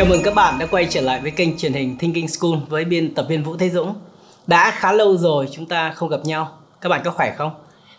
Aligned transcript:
Chào 0.00 0.08
mừng 0.08 0.22
các 0.22 0.34
bạn 0.34 0.58
đã 0.58 0.66
quay 0.66 0.86
trở 0.90 1.00
lại 1.00 1.20
với 1.20 1.30
kênh 1.30 1.58
truyền 1.58 1.72
hình 1.72 1.98
Thinking 1.98 2.28
School 2.28 2.58
với 2.68 2.84
biên 2.84 3.14
tập 3.14 3.26
viên 3.28 3.42
Vũ 3.42 3.56
Thế 3.56 3.70
Dũng. 3.70 3.94
Đã 4.46 4.70
khá 4.70 4.92
lâu 4.92 5.16
rồi 5.16 5.48
chúng 5.52 5.66
ta 5.66 5.92
không 5.92 6.08
gặp 6.08 6.20
nhau. 6.24 6.58
Các 6.80 6.88
bạn 6.88 7.00
có 7.04 7.10
khỏe 7.10 7.34
không? 7.38 7.50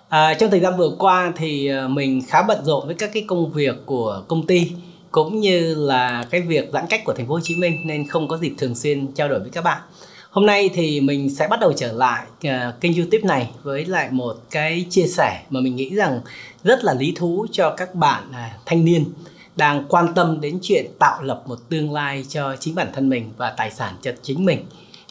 À, 0.09 0.33
trong 0.33 0.51
thời 0.51 0.59
gian 0.59 0.77
vừa 0.77 0.91
qua 0.99 1.33
thì 1.35 1.67
à, 1.67 1.87
mình 1.87 2.21
khá 2.27 2.43
bận 2.43 2.65
rộn 2.65 2.85
với 2.85 2.95
các 2.95 3.09
cái 3.13 3.25
công 3.27 3.51
việc 3.51 3.75
của 3.85 4.23
công 4.27 4.47
ty 4.47 4.71
cũng 5.11 5.39
như 5.39 5.75
là 5.75 6.25
cái 6.29 6.41
việc 6.41 6.69
giãn 6.73 6.85
cách 6.89 7.01
của 7.05 7.13
thành 7.13 7.27
phố 7.27 7.33
Hồ 7.33 7.39
Chí 7.43 7.55
Minh 7.55 7.81
nên 7.85 8.07
không 8.07 8.27
có 8.27 8.37
dịp 8.37 8.53
thường 8.57 8.75
xuyên 8.75 9.07
trao 9.13 9.27
đổi 9.27 9.39
với 9.39 9.49
các 9.49 9.63
bạn. 9.63 9.81
Hôm 10.29 10.45
nay 10.45 10.69
thì 10.73 11.01
mình 11.01 11.35
sẽ 11.35 11.47
bắt 11.47 11.59
đầu 11.59 11.73
trở 11.73 11.91
lại 11.91 12.25
uh, 12.47 12.81
kênh 12.81 12.95
YouTube 12.95 13.23
này 13.23 13.49
với 13.63 13.85
lại 13.85 14.07
một 14.11 14.33
cái 14.51 14.85
chia 14.89 15.07
sẻ 15.07 15.41
mà 15.49 15.59
mình 15.59 15.75
nghĩ 15.75 15.95
rằng 15.95 16.21
rất 16.63 16.83
là 16.83 16.93
lý 16.93 17.13
thú 17.15 17.45
cho 17.51 17.69
các 17.69 17.95
bạn 17.95 18.23
uh, 18.29 18.65
thanh 18.65 18.85
niên 18.85 19.05
đang 19.61 19.85
quan 19.89 20.13
tâm 20.15 20.41
đến 20.41 20.59
chuyện 20.61 20.85
tạo 20.99 21.23
lập 21.23 21.43
một 21.45 21.55
tương 21.69 21.93
lai 21.93 22.25
cho 22.29 22.55
chính 22.59 22.75
bản 22.75 22.87
thân 22.93 23.09
mình 23.09 23.31
và 23.37 23.49
tài 23.49 23.71
sản 23.71 23.93
cho 24.01 24.11
chính 24.21 24.45
mình. 24.45 24.65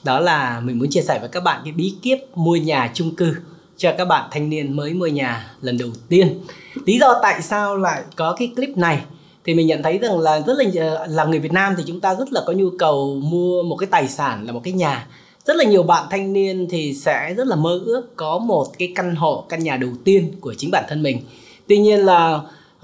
Đó 0.04 0.20
là 0.20 0.60
mình 0.60 0.78
muốn 0.78 0.90
chia 0.90 1.00
sẻ 1.00 1.18
với 1.18 1.28
các 1.28 1.42
bạn 1.42 1.60
cái 1.64 1.72
bí 1.72 1.94
kíp 2.02 2.18
mua 2.34 2.56
nhà 2.56 2.90
chung 2.94 3.16
cư 3.16 3.34
cho 3.76 3.92
các 3.98 4.04
bạn 4.04 4.28
thanh 4.32 4.50
niên 4.50 4.76
mới 4.76 4.94
mua 4.94 5.06
nhà 5.06 5.50
lần 5.60 5.78
đầu 5.78 5.88
tiên. 6.08 6.40
Lý 6.86 6.98
do 6.98 7.18
tại 7.22 7.42
sao 7.42 7.76
lại 7.76 8.02
có 8.16 8.36
cái 8.38 8.52
clip 8.56 8.76
này 8.76 9.00
thì 9.44 9.54
mình 9.54 9.66
nhận 9.66 9.82
thấy 9.82 9.98
rằng 9.98 10.18
là 10.18 10.40
rất 10.40 10.54
là 10.58 10.64
ờ, 10.80 11.06
là 11.06 11.24
người 11.24 11.38
Việt 11.38 11.52
Nam 11.52 11.74
thì 11.76 11.82
chúng 11.86 12.00
ta 12.00 12.14
rất 12.14 12.32
là 12.32 12.42
có 12.46 12.52
nhu 12.52 12.70
cầu 12.78 13.20
mua 13.22 13.62
một 13.62 13.76
cái 13.76 13.86
tài 13.90 14.08
sản 14.08 14.46
là 14.46 14.52
một 14.52 14.60
cái 14.64 14.72
nhà 14.72 15.06
rất 15.46 15.56
là 15.56 15.64
nhiều 15.64 15.82
bạn 15.82 16.06
thanh 16.10 16.32
niên 16.32 16.66
thì 16.70 16.94
sẽ 16.94 17.34
rất 17.36 17.46
là 17.46 17.56
mơ 17.56 17.80
ước 17.84 18.16
có 18.16 18.38
một 18.38 18.66
cái 18.78 18.92
căn 18.94 19.14
hộ, 19.14 19.44
căn 19.48 19.62
nhà 19.62 19.76
đầu 19.76 19.90
tiên 20.04 20.32
của 20.40 20.54
chính 20.54 20.70
bản 20.70 20.84
thân 20.88 21.02
mình 21.02 21.20
tuy 21.68 21.78
nhiên 21.78 22.00
là 22.00 22.40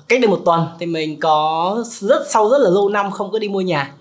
cách 0.08 0.20
đây 0.20 0.28
một 0.28 0.42
tuần 0.44 0.66
thì 0.78 0.86
mình 0.86 1.20
có 1.20 1.84
rất, 2.00 2.22
sau 2.30 2.48
rất 2.48 2.58
là 2.58 2.70
lâu 2.70 2.88
năm 2.88 3.10
không 3.10 3.30
có 3.30 3.38
đi 3.38 3.48
mua 3.48 3.60
nhà, 3.60 3.92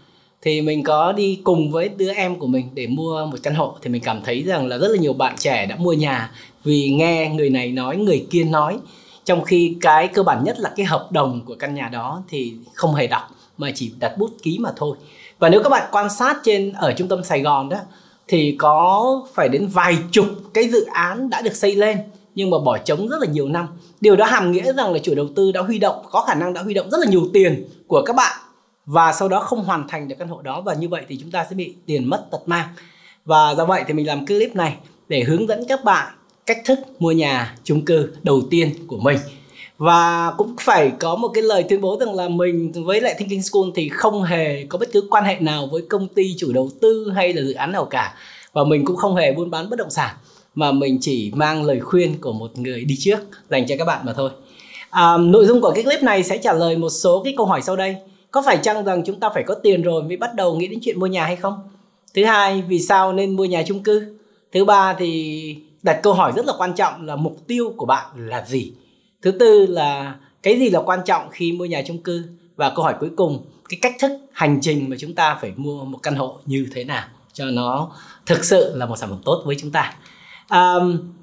thì 0.41 0.61
mình 0.61 0.83
có 0.83 1.11
đi 1.11 1.39
cùng 1.43 1.71
với 1.71 1.89
đứa 1.89 2.13
em 2.13 2.39
của 2.39 2.47
mình 2.47 2.69
để 2.73 2.87
mua 2.87 3.25
một 3.25 3.37
căn 3.43 3.55
hộ. 3.55 3.75
Thì 3.81 3.89
mình 3.89 4.01
cảm 4.05 4.21
thấy 4.23 4.43
rằng 4.43 4.67
là 4.67 4.77
rất 4.77 4.87
là 4.87 4.97
nhiều 4.97 5.13
bạn 5.13 5.35
trẻ 5.37 5.65
đã 5.65 5.75
mua 5.75 5.93
nhà 5.93 6.31
vì 6.63 6.89
nghe 6.89 7.29
người 7.29 7.49
này 7.49 7.71
nói, 7.71 7.97
người 7.97 8.27
kia 8.29 8.43
nói. 8.43 8.77
Trong 9.25 9.43
khi 9.43 9.77
cái 9.81 10.07
cơ 10.07 10.23
bản 10.23 10.43
nhất 10.43 10.59
là 10.59 10.71
cái 10.75 10.85
hợp 10.85 11.11
đồng 11.11 11.41
của 11.45 11.55
căn 11.59 11.75
nhà 11.75 11.89
đó 11.89 12.23
thì 12.29 12.53
không 12.73 12.95
hề 12.95 13.07
đọc, 13.07 13.21
mà 13.57 13.71
chỉ 13.75 13.91
đặt 13.99 14.17
bút 14.17 14.31
ký 14.43 14.57
mà 14.59 14.69
thôi. 14.75 14.97
Và 15.39 15.49
nếu 15.49 15.63
các 15.63 15.69
bạn 15.69 15.89
quan 15.91 16.09
sát 16.09 16.37
trên, 16.43 16.73
ở 16.73 16.93
trung 16.93 17.07
tâm 17.07 17.23
Sài 17.23 17.41
Gòn 17.41 17.69
đó, 17.69 17.77
thì 18.27 18.55
có 18.59 19.21
phải 19.33 19.49
đến 19.49 19.67
vài 19.67 19.97
chục 20.11 20.25
cái 20.53 20.69
dự 20.69 20.85
án 20.85 21.29
đã 21.29 21.41
được 21.41 21.55
xây 21.55 21.75
lên 21.75 21.97
nhưng 22.35 22.49
mà 22.49 22.57
bỏ 22.59 22.77
trống 22.77 23.07
rất 23.07 23.17
là 23.21 23.27
nhiều 23.27 23.47
năm. 23.47 23.67
Điều 24.01 24.15
đó 24.15 24.25
hàm 24.25 24.51
nghĩa 24.51 24.73
rằng 24.73 24.93
là 24.93 24.99
chủ 24.99 25.15
đầu 25.15 25.27
tư 25.35 25.51
đã 25.51 25.61
huy 25.61 25.79
động, 25.79 26.05
có 26.11 26.21
khả 26.21 26.33
năng 26.33 26.53
đã 26.53 26.61
huy 26.61 26.73
động 26.73 26.89
rất 26.89 26.97
là 27.01 27.07
nhiều 27.09 27.29
tiền 27.33 27.69
của 27.87 28.03
các 28.05 28.15
bạn. 28.15 28.37
Và 28.85 29.13
sau 29.13 29.27
đó 29.27 29.39
không 29.39 29.63
hoàn 29.63 29.87
thành 29.87 30.07
được 30.07 30.15
căn 30.19 30.27
hộ 30.27 30.41
đó. 30.41 30.61
Và 30.61 30.73
như 30.73 30.89
vậy 30.89 31.03
thì 31.07 31.17
chúng 31.21 31.31
ta 31.31 31.45
sẽ 31.49 31.55
bị 31.55 31.73
tiền 31.85 32.09
mất 32.09 32.25
tật 32.31 32.41
mang. 32.45 32.67
Và 33.25 33.55
do 33.55 33.65
vậy 33.65 33.83
thì 33.87 33.93
mình 33.93 34.07
làm 34.07 34.25
clip 34.25 34.55
này 34.55 34.77
để 35.07 35.23
hướng 35.23 35.47
dẫn 35.47 35.63
các 35.67 35.83
bạn 35.83 36.13
cách 36.45 36.57
thức 36.65 36.79
mua 36.99 37.11
nhà 37.11 37.55
chung 37.63 37.85
cư 37.85 38.09
đầu 38.23 38.41
tiên 38.49 38.69
của 38.87 38.97
mình. 38.97 39.17
Và 39.77 40.33
cũng 40.37 40.55
phải 40.59 40.91
có 40.99 41.15
một 41.15 41.27
cái 41.27 41.43
lời 41.43 41.65
tuyên 41.69 41.81
bố 41.81 41.97
rằng 41.99 42.15
là 42.15 42.29
mình 42.29 42.71
với 42.85 43.01
lại 43.01 43.15
Thinking 43.17 43.41
School 43.41 43.69
thì 43.75 43.89
không 43.89 44.23
hề 44.23 44.65
có 44.65 44.77
bất 44.77 44.89
cứ 44.93 45.07
quan 45.11 45.23
hệ 45.23 45.37
nào 45.39 45.67
với 45.71 45.81
công 45.89 46.07
ty 46.07 46.35
chủ 46.37 46.51
đầu 46.53 46.69
tư 46.81 47.11
hay 47.15 47.33
là 47.33 47.41
dự 47.41 47.53
án 47.53 47.71
nào 47.71 47.85
cả. 47.85 48.13
Và 48.53 48.63
mình 48.63 48.85
cũng 48.85 48.95
không 48.95 49.15
hề 49.15 49.33
buôn 49.33 49.49
bán 49.49 49.69
bất 49.69 49.79
động 49.79 49.89
sản 49.89 50.15
mà 50.55 50.71
mình 50.71 50.97
chỉ 51.01 51.31
mang 51.35 51.63
lời 51.63 51.79
khuyên 51.79 52.21
của 52.21 52.33
một 52.33 52.57
người 52.57 52.83
đi 52.85 52.95
trước 52.99 53.19
dành 53.49 53.67
cho 53.67 53.75
các 53.79 53.85
bạn 53.85 54.05
mà 54.05 54.13
thôi. 54.13 54.29
À, 54.89 55.17
nội 55.17 55.45
dung 55.45 55.61
của 55.61 55.71
cái 55.75 55.83
clip 55.83 56.03
này 56.03 56.23
sẽ 56.23 56.37
trả 56.37 56.53
lời 56.53 56.77
một 56.77 56.89
số 56.89 57.21
cái 57.23 57.33
câu 57.37 57.45
hỏi 57.45 57.61
sau 57.61 57.75
đây. 57.75 57.95
Có 58.31 58.43
phải 58.45 58.57
chăng 58.57 58.85
rằng 58.85 59.03
chúng 59.05 59.19
ta 59.19 59.29
phải 59.33 59.43
có 59.43 59.53
tiền 59.53 59.81
rồi 59.81 60.03
mới 60.03 60.17
bắt 60.17 60.35
đầu 60.35 60.55
nghĩ 60.55 60.67
đến 60.67 60.79
chuyện 60.81 60.99
mua 60.99 61.07
nhà 61.07 61.25
hay 61.25 61.35
không? 61.35 61.69
Thứ 62.13 62.25
hai 62.25 62.61
vì 62.61 62.79
sao 62.79 63.13
nên 63.13 63.35
mua 63.35 63.45
nhà 63.45 63.63
chung 63.67 63.83
cư? 63.83 64.17
Thứ 64.51 64.65
ba 64.65 64.93
thì 64.93 65.55
đặt 65.83 65.99
câu 66.03 66.13
hỏi 66.13 66.31
rất 66.35 66.45
là 66.45 66.53
quan 66.57 66.73
trọng 66.73 67.05
là 67.05 67.15
mục 67.15 67.37
tiêu 67.47 67.73
của 67.77 67.85
bạn 67.85 68.05
là 68.15 68.45
gì? 68.47 68.73
Thứ 69.21 69.31
tư 69.31 69.65
là 69.65 70.15
cái 70.43 70.59
gì 70.59 70.69
là 70.69 70.81
quan 70.81 70.99
trọng 71.05 71.29
khi 71.31 71.51
mua 71.51 71.65
nhà 71.65 71.81
chung 71.87 71.97
cư? 71.97 72.23
Và 72.55 72.69
câu 72.69 72.85
hỏi 72.85 72.95
cuối 72.99 73.09
cùng 73.15 73.45
cái 73.69 73.79
cách 73.81 73.95
thức 73.99 74.11
hành 74.31 74.59
trình 74.61 74.89
mà 74.89 74.95
chúng 74.99 75.15
ta 75.15 75.37
phải 75.41 75.53
mua 75.55 75.83
một 75.83 75.99
căn 76.03 76.15
hộ 76.15 76.39
như 76.45 76.67
thế 76.73 76.83
nào 76.83 77.07
cho 77.33 77.45
nó 77.45 77.91
thực 78.25 78.45
sự 78.45 78.75
là 78.75 78.85
một 78.85 78.95
sản 78.95 79.09
phẩm 79.09 79.21
tốt 79.25 79.43
với 79.45 79.55
chúng 79.59 79.71
ta? 79.71 79.93
À, 80.47 80.75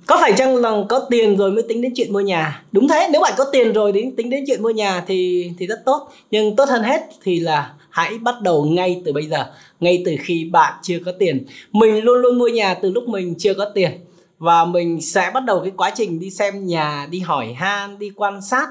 có 0.07 0.19
phải 0.21 0.33
chăng 0.37 0.57
là 0.57 0.71
có 0.89 1.07
tiền 1.11 1.37
rồi 1.37 1.51
mới 1.51 1.63
tính 1.69 1.83
đến 1.83 1.93
chuyện 1.97 2.13
mua 2.13 2.21
nhà? 2.21 2.63
Đúng 2.73 2.89
thế 2.89 3.09
nếu 3.13 3.21
bạn 3.21 3.33
có 3.37 3.45
tiền 3.53 3.73
rồi 3.73 3.93
đến 3.93 4.17
tính 4.17 4.31
đến 4.31 4.45
chuyện 4.47 4.63
mua 4.63 4.71
nhà 4.71 5.05
thì 5.07 5.51
thì 5.59 5.67
rất 5.67 5.83
tốt. 5.85 6.09
Nhưng 6.31 6.57
tốt 6.57 6.69
hơn 6.69 6.83
hết 6.83 7.09
thì 7.23 7.41
là 7.41 7.73
hãy 7.91 8.19
bắt 8.19 8.35
đầu 8.43 8.65
ngay 8.65 9.03
từ 9.05 9.13
bây 9.13 9.27
giờ 9.27 9.47
ngay 9.81 10.03
từ 10.07 10.17
khi 10.21 10.45
bạn 10.45 10.73
chưa 10.83 10.99
có 11.05 11.13
tiền. 11.19 11.47
Mình 11.73 12.05
luôn 12.05 12.19
luôn 12.19 12.39
mua 12.39 12.49
nhà 12.49 12.75
từ 12.75 12.91
lúc 12.91 13.09
mình 13.09 13.35
chưa 13.39 13.55
có 13.55 13.65
tiền. 13.75 13.91
Và 14.39 14.65
mình 14.65 15.01
sẽ 15.01 15.31
bắt 15.35 15.45
đầu 15.45 15.61
cái 15.61 15.73
quá 15.77 15.91
trình 15.95 16.21
đi 16.21 16.31
xem 16.31 16.67
nhà 16.67 17.07
đi 17.11 17.21
hỏi 17.21 17.53
han 17.53 17.99
đi 17.99 18.11
quan 18.17 18.43
sát 18.43 18.69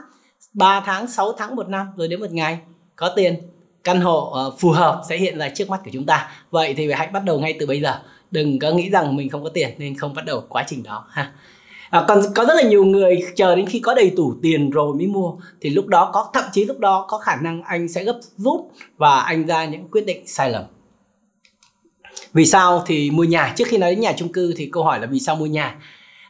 3 0.53 0.81
tháng 0.85 1.07
6 1.07 1.33
tháng 1.37 1.55
một 1.55 1.69
năm 1.69 1.87
rồi 1.97 2.07
đến 2.07 2.19
một 2.19 2.31
ngày 2.31 2.59
có 2.95 3.13
tiền. 3.15 3.35
Căn 3.83 4.01
hộ 4.01 4.31
ờ, 4.33 4.51
phù 4.59 4.71
hợp 4.71 5.01
sẽ 5.09 5.17
hiện 5.17 5.37
ra 5.37 5.49
trước 5.49 5.69
mắt 5.69 5.81
của 5.85 5.91
chúng 5.93 6.05
ta. 6.05 6.31
Vậy 6.51 6.73
thì 6.73 6.91
hãy 6.91 7.07
bắt 7.07 7.23
đầu 7.23 7.39
ngay 7.39 7.55
từ 7.59 7.65
bây 7.65 7.81
giờ 7.81 7.99
đừng 8.31 8.59
có 8.59 8.71
nghĩ 8.71 8.89
rằng 8.89 9.15
mình 9.15 9.29
không 9.29 9.43
có 9.43 9.49
tiền 9.49 9.69
nên 9.77 9.95
không 9.95 10.13
bắt 10.13 10.25
đầu 10.25 10.43
quá 10.49 10.65
trình 10.67 10.83
đó 10.83 11.05
ha. 11.09 11.31
À, 11.89 12.05
còn 12.07 12.21
có 12.35 12.45
rất 12.45 12.53
là 12.55 12.63
nhiều 12.63 12.85
người 12.85 13.19
chờ 13.35 13.55
đến 13.55 13.65
khi 13.65 13.79
có 13.79 13.93
đầy 13.93 14.09
đủ 14.09 14.33
tiền 14.41 14.69
rồi 14.69 14.95
mới 14.95 15.07
mua. 15.07 15.33
Thì 15.61 15.69
lúc 15.69 15.87
đó 15.87 16.09
có 16.13 16.29
thậm 16.33 16.43
chí 16.51 16.65
lúc 16.65 16.79
đó 16.79 17.05
có 17.09 17.17
khả 17.17 17.35
năng 17.35 17.61
anh 17.61 17.87
sẽ 17.87 18.03
gấp 18.03 18.19
rút 18.37 18.71
và 18.97 19.19
anh 19.19 19.47
ra 19.47 19.65
những 19.65 19.87
quyết 19.91 20.05
định 20.05 20.27
sai 20.27 20.49
lầm. 20.49 20.63
Vì 22.33 22.45
sao? 22.45 22.83
Thì 22.85 23.11
mua 23.11 23.23
nhà. 23.23 23.53
Trước 23.55 23.67
khi 23.67 23.77
nói 23.77 23.89
đến 23.89 23.99
nhà 23.99 24.13
chung 24.17 24.31
cư 24.31 24.53
thì 24.57 24.69
câu 24.71 24.83
hỏi 24.83 24.99
là 24.99 25.07
vì 25.07 25.19
sao 25.19 25.35
mua 25.35 25.45
nhà? 25.45 25.75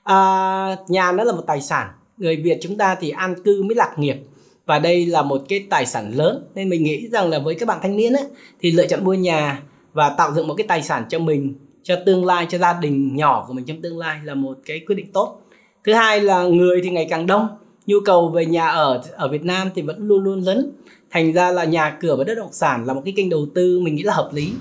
À, 0.04 0.78
nhà 0.88 1.12
nó 1.12 1.24
là 1.24 1.32
một 1.32 1.44
tài 1.48 1.62
sản. 1.62 1.88
Người 2.18 2.36
việt 2.36 2.58
chúng 2.62 2.78
ta 2.78 2.96
thì 2.96 3.10
an 3.10 3.36
cư 3.44 3.64
mới 3.64 3.76
lạc 3.76 4.00
nghiệp. 4.00 4.18
Và 4.66 4.80
đây 4.80 5.06
là 5.06 5.22
một 5.22 5.42
cái 5.50 5.66
tài 5.70 5.86
sản 5.86 6.12
lớn. 6.16 6.44
Nên 6.56 6.70
mình 6.70 6.84
nghĩ 6.84 7.08
rằng 7.08 7.30
là 7.30 7.40
với 7.40 7.56
các 7.56 7.66
bạn 7.66 7.80
thanh 7.82 7.98
niên 7.98 8.14
ấy, 8.14 8.26
thì 8.60 8.72
lựa 8.72 8.88
chọn 8.88 9.04
mua 9.04 9.14
nhà 9.14 9.62
và 9.94 10.10
tạo 10.10 10.34
dựng 10.34 10.48
một 10.48 10.54
cái 10.58 10.68
tài 10.68 10.84
sản 10.84 11.06
cho 11.10 11.20
mình 11.20 11.54
cho 11.84 11.96
tương 12.06 12.26
lai, 12.26 12.48
cho 12.50 12.58
gia 12.58 12.74
đình 12.74 13.16
nhỏ 13.16 13.46
của 13.48 13.54
mình 13.54 13.66
trong 13.66 13.82
tương 13.82 13.98
lai 13.98 14.20
là 14.24 14.34
một 14.34 14.58
cái 14.66 14.80
quyết 14.88 14.96
định 14.96 15.12
tốt. 15.14 15.42
Thứ 15.84 15.94
hai 15.94 16.22
là 16.22 16.44
người 16.44 16.82
thì 16.84 16.90
ngày 16.90 17.08
càng 17.10 17.28
đông, 17.28 17.48
nhu 17.86 17.98
cầu 18.06 18.30
về 18.30 18.46
nhà 18.46 18.68
ở 18.68 19.02
ở 19.12 19.28
Việt 19.28 19.44
Nam 19.44 19.70
thì 19.76 19.82
vẫn 19.82 20.08
luôn 20.08 20.24
luôn 20.24 20.42
lớn. 20.42 20.72
Thành 21.12 21.34
ra 21.34 21.52
là 21.52 21.64
nhà 21.64 21.98
cửa 22.02 22.16
và 22.16 22.24
đất 22.24 22.36
động 22.36 22.52
sản 22.52 22.86
là 22.86 22.94
một 22.94 23.02
cái 23.06 23.14
kênh 23.18 23.30
đầu 23.30 23.46
tư 23.56 23.80
mình 23.80 23.96
nghĩ 23.96 24.04
là 24.04 24.14
hợp 24.14 24.30
lý, 24.34 24.52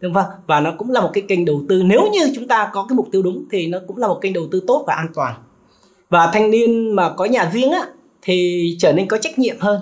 đúng 0.00 0.14
không? 0.14 0.26
Và 0.46 0.60
nó 0.60 0.72
cũng 0.78 0.90
là 0.90 1.00
một 1.00 1.10
cái 1.12 1.22
kênh 1.28 1.44
đầu 1.44 1.62
tư, 1.68 1.82
nếu 1.82 2.10
như 2.12 2.32
chúng 2.34 2.48
ta 2.48 2.70
có 2.72 2.86
cái 2.88 2.96
mục 2.96 3.08
tiêu 3.12 3.22
đúng 3.22 3.44
thì 3.50 3.66
nó 3.66 3.78
cũng 3.86 3.96
là 3.96 4.08
một 4.08 4.18
kênh 4.20 4.32
đầu 4.32 4.44
tư 4.50 4.62
tốt 4.66 4.84
và 4.86 4.94
an 4.94 5.06
toàn. 5.14 5.34
Và 6.10 6.30
thanh 6.32 6.50
niên 6.50 6.96
mà 6.96 7.10
có 7.10 7.24
nhà 7.24 7.50
riêng 7.52 7.70
á, 7.70 7.82
thì 8.22 8.76
trở 8.78 8.92
nên 8.92 9.08
có 9.08 9.18
trách 9.18 9.38
nhiệm 9.38 9.56
hơn. 9.58 9.80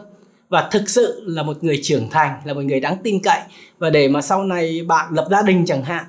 Và 0.48 0.68
thực 0.70 0.88
sự 0.88 1.22
là 1.26 1.42
một 1.42 1.64
người 1.64 1.80
trưởng 1.82 2.10
thành, 2.10 2.40
là 2.44 2.54
một 2.54 2.60
người 2.60 2.80
đáng 2.80 2.96
tin 3.02 3.20
cậy. 3.22 3.40
Và 3.78 3.90
để 3.90 4.08
mà 4.08 4.22
sau 4.22 4.44
này 4.44 4.82
bạn 4.88 5.14
lập 5.14 5.26
gia 5.30 5.42
đình 5.42 5.64
chẳng 5.66 5.82
hạn 5.82 6.04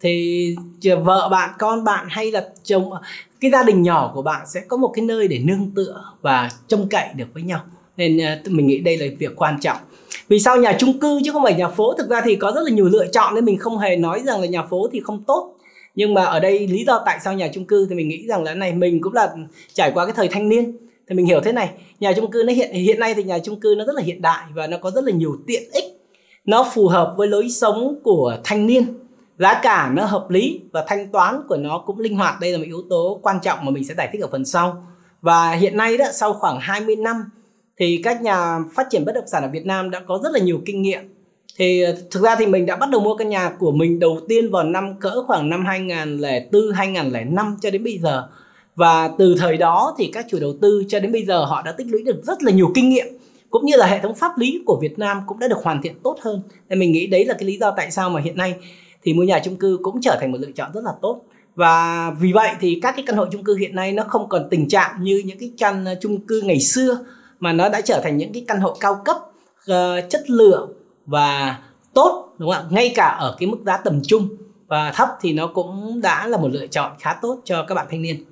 thì 0.00 0.56
vợ 1.04 1.28
bạn, 1.30 1.50
con 1.58 1.84
bạn 1.84 2.06
hay 2.10 2.30
là 2.30 2.48
chồng, 2.64 2.90
cái 3.40 3.50
gia 3.50 3.62
đình 3.62 3.82
nhỏ 3.82 4.12
của 4.14 4.22
bạn 4.22 4.46
sẽ 4.46 4.60
có 4.68 4.76
một 4.76 4.92
cái 4.94 5.04
nơi 5.04 5.28
để 5.28 5.38
nương 5.38 5.70
tựa 5.74 6.04
và 6.22 6.50
trông 6.68 6.88
cậy 6.88 7.08
được 7.16 7.26
với 7.34 7.42
nhau. 7.42 7.60
Nên 7.96 8.20
à, 8.20 8.40
mình 8.46 8.66
nghĩ 8.66 8.78
đây 8.78 8.96
là 8.96 9.06
việc 9.18 9.32
quan 9.36 9.60
trọng. 9.60 9.76
Vì 10.28 10.40
sao 10.40 10.56
nhà 10.56 10.76
chung 10.78 11.00
cư 11.00 11.20
chứ 11.24 11.32
không 11.32 11.42
phải 11.42 11.54
nhà 11.54 11.68
phố? 11.68 11.94
Thực 11.94 12.08
ra 12.08 12.20
thì 12.24 12.36
có 12.36 12.52
rất 12.54 12.60
là 12.64 12.70
nhiều 12.70 12.84
lựa 12.84 13.06
chọn 13.06 13.34
nên 13.34 13.44
mình 13.44 13.58
không 13.58 13.78
hề 13.78 13.96
nói 13.96 14.22
rằng 14.24 14.40
là 14.40 14.46
nhà 14.46 14.62
phố 14.62 14.88
thì 14.92 15.00
không 15.00 15.22
tốt. 15.26 15.54
Nhưng 15.94 16.14
mà 16.14 16.24
ở 16.24 16.40
đây 16.40 16.68
lý 16.68 16.84
do 16.84 17.02
tại 17.06 17.18
sao 17.24 17.34
nhà 17.34 17.48
chung 17.54 17.64
cư 17.64 17.86
thì 17.88 17.94
mình 17.94 18.08
nghĩ 18.08 18.26
rằng 18.26 18.42
là 18.42 18.54
này, 18.54 18.72
mình 18.72 19.00
cũng 19.02 19.12
là 19.12 19.34
trải 19.72 19.90
qua 19.94 20.04
cái 20.04 20.14
thời 20.16 20.28
thanh 20.28 20.48
niên. 20.48 20.76
Thì 21.08 21.14
mình 21.14 21.26
hiểu 21.26 21.40
thế 21.40 21.52
này, 21.52 21.70
nhà 22.00 22.12
chung 22.12 22.30
cư 22.30 22.42
nó 22.46 22.52
hiện 22.52 22.72
hiện 22.72 23.00
nay 23.00 23.14
thì 23.14 23.22
nhà 23.22 23.38
chung 23.38 23.60
cư 23.60 23.74
nó 23.78 23.84
rất 23.84 23.94
là 23.96 24.02
hiện 24.02 24.22
đại 24.22 24.44
và 24.54 24.66
nó 24.66 24.76
có 24.76 24.90
rất 24.90 25.04
là 25.04 25.12
nhiều 25.12 25.36
tiện 25.46 25.62
ích. 25.72 25.84
Nó 26.44 26.70
phù 26.74 26.88
hợp 26.88 27.14
với 27.16 27.28
lối 27.28 27.50
sống 27.50 27.98
của 28.02 28.36
thanh 28.44 28.66
niên 28.66 28.84
giá 29.38 29.60
cả 29.62 29.90
nó 29.94 30.04
hợp 30.04 30.30
lý 30.30 30.60
và 30.72 30.84
thanh 30.88 31.12
toán 31.12 31.40
của 31.48 31.56
nó 31.56 31.78
cũng 31.86 31.98
linh 31.98 32.16
hoạt. 32.16 32.40
Đây 32.40 32.52
là 32.52 32.58
một 32.58 32.64
yếu 32.66 32.82
tố 32.90 33.20
quan 33.22 33.38
trọng 33.42 33.64
mà 33.64 33.70
mình 33.70 33.84
sẽ 33.84 33.94
giải 33.94 34.08
thích 34.12 34.22
ở 34.22 34.28
phần 34.32 34.44
sau. 34.44 34.86
Và 35.22 35.52
hiện 35.52 35.76
nay 35.76 35.98
đó, 35.98 36.04
sau 36.12 36.32
khoảng 36.32 36.58
20 36.60 36.96
năm 36.96 37.24
thì 37.76 38.00
các 38.04 38.22
nhà 38.22 38.58
phát 38.74 38.86
triển 38.90 39.04
bất 39.04 39.12
động 39.14 39.26
sản 39.26 39.42
ở 39.42 39.48
Việt 39.48 39.66
Nam 39.66 39.90
đã 39.90 40.00
có 40.08 40.20
rất 40.22 40.32
là 40.32 40.38
nhiều 40.38 40.60
kinh 40.66 40.82
nghiệm. 40.82 41.00
Thì 41.56 41.82
ờ, 41.82 41.96
thực 42.10 42.22
ra 42.22 42.36
thì 42.36 42.46
mình 42.46 42.66
đã 42.66 42.76
bắt 42.76 42.90
đầu 42.90 43.00
mua 43.00 43.16
căn 43.16 43.28
nhà 43.28 43.50
của 43.58 43.72
mình 43.72 43.98
đầu 43.98 44.20
tiên 44.28 44.50
vào 44.50 44.64
năm 44.64 44.94
cỡ 45.00 45.22
khoảng 45.26 45.50
năm 45.50 45.64
2004 45.64 46.72
2005 46.72 47.56
cho 47.60 47.70
đến 47.70 47.84
bây 47.84 47.98
giờ. 47.98 48.28
Và 48.76 49.10
từ 49.18 49.34
thời 49.38 49.56
đó 49.56 49.94
thì 49.98 50.10
các 50.12 50.26
chủ 50.30 50.38
đầu 50.40 50.54
tư 50.62 50.84
cho 50.88 51.00
đến 51.00 51.12
bây 51.12 51.24
giờ 51.24 51.44
họ 51.44 51.62
đã 51.62 51.72
tích 51.72 51.86
lũy 51.90 52.02
được 52.02 52.20
rất 52.22 52.42
là 52.42 52.52
nhiều 52.52 52.70
kinh 52.74 52.88
nghiệm, 52.88 53.06
cũng 53.50 53.66
như 53.66 53.76
là 53.76 53.86
hệ 53.86 53.98
thống 53.98 54.14
pháp 54.14 54.38
lý 54.38 54.62
của 54.66 54.78
Việt 54.82 54.98
Nam 54.98 55.20
cũng 55.26 55.38
đã 55.38 55.48
được 55.48 55.58
hoàn 55.62 55.82
thiện 55.82 55.94
tốt 56.02 56.16
hơn. 56.20 56.42
Nên 56.68 56.78
mình 56.78 56.92
nghĩ 56.92 57.06
đấy 57.06 57.24
là 57.24 57.34
cái 57.34 57.44
lý 57.44 57.58
do 57.58 57.70
tại 57.76 57.90
sao 57.90 58.10
mà 58.10 58.20
hiện 58.20 58.36
nay 58.36 58.54
thì 59.04 59.12
mua 59.12 59.22
nhà 59.22 59.40
chung 59.44 59.56
cư 59.56 59.78
cũng 59.82 60.00
trở 60.00 60.16
thành 60.20 60.32
một 60.32 60.38
lựa 60.40 60.50
chọn 60.50 60.72
rất 60.74 60.84
là 60.84 60.92
tốt. 61.02 61.20
Và 61.54 62.10
vì 62.10 62.32
vậy 62.32 62.50
thì 62.60 62.78
các 62.82 62.92
cái 62.96 63.04
căn 63.06 63.16
hộ 63.16 63.26
chung 63.32 63.44
cư 63.44 63.56
hiện 63.56 63.74
nay 63.74 63.92
nó 63.92 64.04
không 64.08 64.28
còn 64.28 64.48
tình 64.50 64.68
trạng 64.68 65.02
như 65.02 65.22
những 65.24 65.38
cái 65.38 65.50
căn 65.58 65.84
ờ, 65.84 65.94
chung 66.00 66.26
cư 66.26 66.40
ngày 66.44 66.60
xưa 66.60 66.98
mà 67.40 67.52
nó 67.52 67.68
đã 67.68 67.80
trở 67.80 68.00
thành 68.04 68.16
những 68.16 68.32
cái 68.32 68.44
căn 68.48 68.60
hộ 68.60 68.76
cao 68.80 69.02
cấp 69.04 69.16
uh, 69.70 70.10
chất 70.10 70.30
lượng 70.30 70.72
và 71.06 71.58
tốt 71.94 72.34
đúng 72.38 72.50
không 72.50 72.64
ạ? 72.64 72.68
Ngay 72.70 72.92
cả 72.94 73.06
ở 73.06 73.36
cái 73.38 73.46
mức 73.46 73.58
giá 73.66 73.76
tầm 73.76 74.00
trung 74.02 74.28
và 74.66 74.92
thấp 74.94 75.08
thì 75.20 75.32
nó 75.32 75.46
cũng 75.46 76.00
đã 76.00 76.26
là 76.26 76.38
một 76.38 76.48
lựa 76.52 76.66
chọn 76.66 76.92
khá 77.00 77.16
tốt 77.22 77.40
cho 77.44 77.64
các 77.68 77.74
bạn 77.74 77.86
thanh 77.90 78.02
niên. 78.02 78.24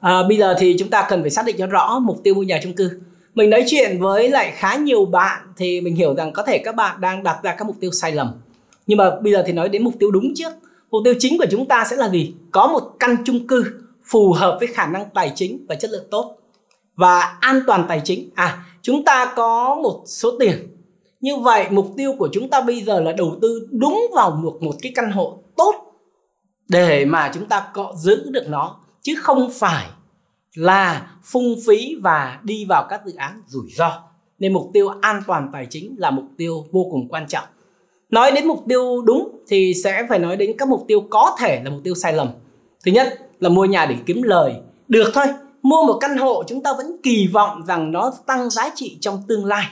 À, 0.00 0.22
bây 0.28 0.36
giờ 0.36 0.54
thì 0.58 0.76
chúng 0.78 0.90
ta 0.90 1.06
cần 1.08 1.20
phải 1.20 1.30
xác 1.30 1.46
định 1.46 1.56
cho 1.58 1.66
rõ 1.66 1.98
mục 1.98 2.20
tiêu 2.24 2.34
mua 2.34 2.42
nhà 2.42 2.60
chung 2.62 2.72
cư. 2.72 3.00
Mình 3.34 3.50
nói 3.50 3.64
chuyện 3.66 4.00
với 4.00 4.28
lại 4.28 4.52
khá 4.56 4.76
nhiều 4.76 5.04
bạn 5.04 5.52
thì 5.56 5.80
mình 5.80 5.96
hiểu 5.96 6.14
rằng 6.14 6.32
có 6.32 6.42
thể 6.42 6.58
các 6.58 6.74
bạn 6.74 7.00
đang 7.00 7.22
đặt 7.22 7.38
ra 7.42 7.54
các 7.54 7.66
mục 7.66 7.76
tiêu 7.80 7.90
sai 7.90 8.12
lầm 8.12 8.32
nhưng 8.88 8.98
mà 8.98 9.20
bây 9.20 9.32
giờ 9.32 9.42
thì 9.46 9.52
nói 9.52 9.68
đến 9.68 9.84
mục 9.84 9.94
tiêu 9.98 10.10
đúng 10.10 10.32
trước. 10.34 10.52
Mục 10.90 11.02
tiêu 11.04 11.14
chính 11.18 11.38
của 11.38 11.46
chúng 11.50 11.66
ta 11.66 11.84
sẽ 11.90 11.96
là 11.96 12.08
gì? 12.08 12.34
Có 12.50 12.66
một 12.66 12.82
căn 12.98 13.16
chung 13.24 13.46
cư 13.46 13.64
phù 14.04 14.32
hợp 14.32 14.56
với 14.60 14.68
khả 14.68 14.86
năng 14.86 15.04
tài 15.14 15.32
chính 15.34 15.66
và 15.68 15.74
chất 15.74 15.90
lượng 15.90 16.06
tốt 16.10 16.36
và 16.96 17.36
an 17.40 17.60
toàn 17.66 17.84
tài 17.88 18.00
chính. 18.04 18.30
À 18.34 18.64
chúng 18.82 19.04
ta 19.04 19.32
có 19.36 19.74
một 19.82 20.02
số 20.06 20.36
tiền. 20.40 20.76
Như 21.20 21.36
vậy, 21.36 21.66
mục 21.70 21.86
tiêu 21.96 22.14
của 22.18 22.28
chúng 22.32 22.50
ta 22.50 22.60
bây 22.60 22.80
giờ 22.80 23.00
là 23.00 23.12
đầu 23.12 23.36
tư 23.42 23.68
đúng 23.70 24.06
vào 24.14 24.30
một 24.30 24.58
một 24.60 24.74
cái 24.82 24.92
căn 24.94 25.10
hộ 25.10 25.38
tốt 25.56 25.74
để 26.68 27.04
mà 27.04 27.30
chúng 27.34 27.46
ta 27.46 27.68
có 27.74 27.92
giữ 27.96 28.30
được 28.30 28.44
nó, 28.48 28.76
chứ 29.02 29.14
không 29.18 29.50
phải 29.54 29.86
là 30.54 31.10
phung 31.24 31.54
phí 31.66 31.94
và 32.02 32.40
đi 32.42 32.64
vào 32.68 32.86
các 32.90 33.06
dự 33.06 33.14
án 33.14 33.42
rủi 33.46 33.70
ro. 33.76 34.02
Nên 34.38 34.52
mục 34.52 34.70
tiêu 34.72 34.88
an 35.00 35.22
toàn 35.26 35.50
tài 35.52 35.66
chính 35.70 35.94
là 35.98 36.10
mục 36.10 36.24
tiêu 36.36 36.64
vô 36.72 36.86
cùng 36.90 37.08
quan 37.08 37.26
trọng 37.26 37.44
nói 38.10 38.32
đến 38.32 38.46
mục 38.46 38.64
tiêu 38.68 39.02
đúng 39.02 39.38
thì 39.48 39.74
sẽ 39.84 40.06
phải 40.08 40.18
nói 40.18 40.36
đến 40.36 40.54
các 40.58 40.68
mục 40.68 40.84
tiêu 40.88 41.00
có 41.10 41.36
thể 41.40 41.62
là 41.64 41.70
mục 41.70 41.80
tiêu 41.84 41.94
sai 41.94 42.12
lầm. 42.12 42.28
Thứ 42.84 42.92
nhất 42.92 43.18
là 43.40 43.48
mua 43.48 43.64
nhà 43.64 43.86
để 43.86 43.94
kiếm 44.06 44.22
lời. 44.22 44.54
Được 44.88 45.10
thôi, 45.14 45.26
mua 45.62 45.86
một 45.86 45.98
căn 46.00 46.16
hộ 46.16 46.44
chúng 46.46 46.62
ta 46.62 46.72
vẫn 46.76 46.96
kỳ 47.02 47.28
vọng 47.32 47.62
rằng 47.66 47.92
nó 47.92 48.12
tăng 48.26 48.50
giá 48.50 48.70
trị 48.74 48.98
trong 49.00 49.22
tương 49.28 49.44
lai. 49.44 49.64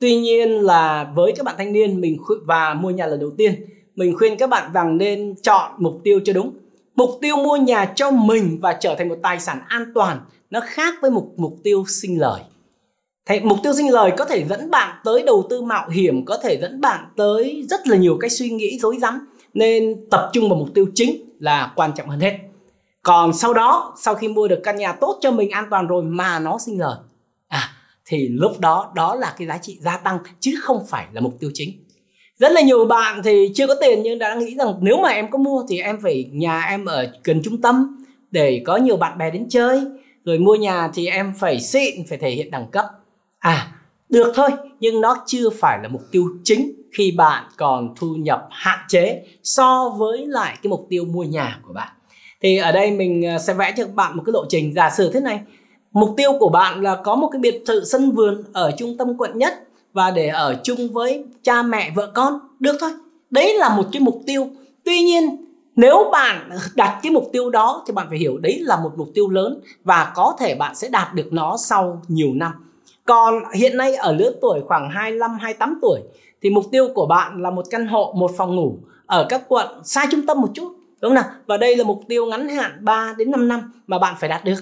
Tuy 0.00 0.16
nhiên 0.16 0.50
là 0.50 1.12
với 1.14 1.32
các 1.36 1.46
bạn 1.46 1.54
thanh 1.58 1.72
niên, 1.72 2.00
mình 2.00 2.16
và 2.46 2.74
mua 2.74 2.90
nhà 2.90 3.06
lần 3.06 3.20
đầu 3.20 3.30
tiên, 3.38 3.54
mình 3.94 4.16
khuyên 4.18 4.38
các 4.38 4.50
bạn 4.50 4.72
rằng 4.74 4.98
nên 4.98 5.34
chọn 5.42 5.72
mục 5.78 6.00
tiêu 6.04 6.20
cho 6.24 6.32
đúng. 6.32 6.52
Mục 6.94 7.10
tiêu 7.20 7.36
mua 7.36 7.56
nhà 7.56 7.84
cho 7.84 8.10
mình 8.10 8.58
và 8.60 8.72
trở 8.72 8.94
thành 8.94 9.08
một 9.08 9.18
tài 9.22 9.40
sản 9.40 9.60
an 9.68 9.92
toàn, 9.94 10.20
nó 10.50 10.60
khác 10.64 10.94
với 11.02 11.10
mục 11.10 11.34
mục 11.36 11.56
tiêu 11.62 11.84
sinh 11.88 12.20
lời. 12.20 12.40
Thế 13.28 13.40
mục 13.40 13.58
tiêu 13.62 13.72
sinh 13.74 13.90
lời 13.90 14.12
có 14.18 14.24
thể 14.24 14.44
dẫn 14.44 14.70
bạn 14.70 14.96
tới 15.04 15.22
đầu 15.22 15.46
tư 15.50 15.62
mạo 15.62 15.88
hiểm, 15.88 16.24
có 16.24 16.38
thể 16.42 16.58
dẫn 16.60 16.80
bạn 16.80 17.04
tới 17.16 17.66
rất 17.70 17.86
là 17.86 17.96
nhiều 17.96 18.18
cái 18.20 18.30
suy 18.30 18.50
nghĩ 18.50 18.78
rối 18.78 18.96
rắm. 19.00 19.28
Nên 19.54 20.06
tập 20.10 20.30
trung 20.32 20.48
vào 20.48 20.58
mục 20.58 20.68
tiêu 20.74 20.86
chính 20.94 21.36
là 21.38 21.72
quan 21.76 21.90
trọng 21.96 22.08
hơn 22.08 22.20
hết. 22.20 22.38
Còn 23.02 23.32
sau 23.32 23.54
đó, 23.54 23.94
sau 24.00 24.14
khi 24.14 24.28
mua 24.28 24.48
được 24.48 24.60
căn 24.64 24.76
nhà 24.76 24.92
tốt 24.92 25.18
cho 25.20 25.30
mình 25.30 25.50
an 25.50 25.64
toàn 25.70 25.86
rồi 25.86 26.02
mà 26.02 26.38
nó 26.38 26.58
sinh 26.58 26.80
lời 26.80 26.96
à 27.48 27.70
thì 28.06 28.28
lúc 28.28 28.60
đó 28.60 28.92
đó 28.94 29.14
là 29.14 29.34
cái 29.38 29.48
giá 29.48 29.58
trị 29.58 29.78
gia 29.80 29.96
tăng 29.96 30.18
chứ 30.40 30.54
không 30.62 30.86
phải 30.88 31.06
là 31.12 31.20
mục 31.20 31.34
tiêu 31.40 31.50
chính. 31.54 31.84
Rất 32.38 32.52
là 32.52 32.60
nhiều 32.60 32.84
bạn 32.84 33.22
thì 33.24 33.50
chưa 33.54 33.66
có 33.66 33.74
tiền 33.80 34.02
nhưng 34.02 34.18
đã 34.18 34.34
nghĩ 34.34 34.54
rằng 34.54 34.74
nếu 34.80 34.98
mà 35.02 35.08
em 35.08 35.30
có 35.30 35.38
mua 35.38 35.64
thì 35.68 35.80
em 35.80 36.00
phải 36.02 36.30
nhà 36.32 36.62
em 36.62 36.84
ở 36.84 37.06
gần 37.24 37.42
trung 37.44 37.60
tâm 37.60 38.04
để 38.30 38.62
có 38.66 38.76
nhiều 38.76 38.96
bạn 38.96 39.18
bè 39.18 39.30
đến 39.30 39.46
chơi. 39.48 39.80
Rồi 40.24 40.38
mua 40.38 40.54
nhà 40.54 40.90
thì 40.94 41.06
em 41.06 41.32
phải 41.38 41.60
xịn, 41.60 42.06
phải 42.08 42.18
thể 42.18 42.30
hiện 42.30 42.50
đẳng 42.50 42.66
cấp 42.70 42.84
à 43.38 43.72
được 44.08 44.32
thôi, 44.34 44.48
nhưng 44.80 45.00
nó 45.00 45.16
chưa 45.26 45.50
phải 45.50 45.78
là 45.82 45.88
mục 45.88 46.02
tiêu 46.10 46.24
chính 46.44 46.72
khi 46.92 47.10
bạn 47.10 47.44
còn 47.56 47.94
thu 47.96 48.14
nhập 48.14 48.46
hạn 48.50 48.78
chế 48.88 49.22
so 49.42 49.94
với 49.98 50.26
lại 50.26 50.58
cái 50.62 50.70
mục 50.70 50.86
tiêu 50.88 51.04
mua 51.04 51.24
nhà 51.24 51.60
của 51.66 51.72
bạn. 51.72 51.88
Thì 52.42 52.56
ở 52.56 52.72
đây 52.72 52.90
mình 52.90 53.26
à, 53.26 53.38
sẽ 53.38 53.54
vẽ 53.54 53.74
cho 53.76 53.86
bạn 53.94 54.16
một 54.16 54.22
cái 54.26 54.32
lộ 54.32 54.44
trình 54.48 54.74
giả 54.74 54.90
sử 54.90 55.10
thế 55.12 55.20
này. 55.20 55.40
Mục 55.92 56.14
tiêu 56.16 56.32
của 56.40 56.48
bạn 56.48 56.82
là 56.82 56.96
có 57.04 57.16
một 57.16 57.28
cái 57.32 57.40
biệt 57.40 57.62
thự 57.66 57.84
sân 57.84 58.10
vườn 58.10 58.44
ở 58.52 58.70
trung 58.78 58.96
tâm 58.96 59.16
quận 59.18 59.38
nhất 59.38 59.54
và 59.92 60.10
để 60.10 60.28
ở 60.28 60.60
chung 60.62 60.92
với 60.92 61.24
cha 61.42 61.62
mẹ, 61.62 61.90
vợ 61.94 62.12
con. 62.14 62.38
Được 62.60 62.76
thôi, 62.80 62.90
đấy 63.30 63.54
là 63.58 63.76
một 63.76 63.86
cái 63.92 64.00
mục 64.00 64.22
tiêu. 64.26 64.48
Tuy 64.84 65.00
nhiên, 65.00 65.36
nếu 65.76 66.08
bạn 66.12 66.50
đặt 66.74 67.00
cái 67.02 67.12
mục 67.12 67.28
tiêu 67.32 67.50
đó 67.50 67.84
thì 67.86 67.92
bạn 67.92 68.06
phải 68.08 68.18
hiểu 68.18 68.38
đấy 68.38 68.58
là 68.60 68.76
một 68.82 68.92
mục 68.96 69.08
tiêu 69.14 69.28
lớn 69.28 69.60
và 69.84 70.12
có 70.14 70.36
thể 70.38 70.54
bạn 70.54 70.74
sẽ 70.74 70.88
đạt 70.88 71.14
được 71.14 71.32
nó 71.32 71.56
sau 71.56 72.02
nhiều 72.08 72.34
năm 72.34 72.52
còn 73.08 73.42
hiện 73.54 73.76
nay 73.76 73.94
ở 73.94 74.12
lứa 74.12 74.32
tuổi 74.40 74.60
khoảng 74.66 74.90
25 74.90 75.30
28 75.40 75.78
tuổi, 75.82 76.00
thì 76.42 76.50
mục 76.50 76.64
tiêu 76.72 76.88
của 76.94 77.06
bạn 77.06 77.42
là 77.42 77.50
một 77.50 77.64
căn 77.70 77.86
hộ, 77.86 78.12
một 78.16 78.30
phòng 78.36 78.56
ngủ 78.56 78.78
ở 79.06 79.26
các 79.28 79.42
quận 79.48 79.66
xa 79.84 80.06
trung 80.10 80.26
tâm 80.26 80.40
một 80.40 80.48
chút, 80.54 80.72
đúng 81.00 81.08
không 81.08 81.14
nào? 81.14 81.24
Và 81.46 81.56
đây 81.56 81.76
là 81.76 81.84
mục 81.84 82.00
tiêu 82.08 82.26
ngắn 82.26 82.48
hạn 82.48 82.78
3 82.80 83.14
đến 83.18 83.30
5 83.30 83.48
năm 83.48 83.72
mà 83.86 83.98
bạn 83.98 84.14
phải 84.20 84.28
đạt 84.28 84.44
được. 84.44 84.56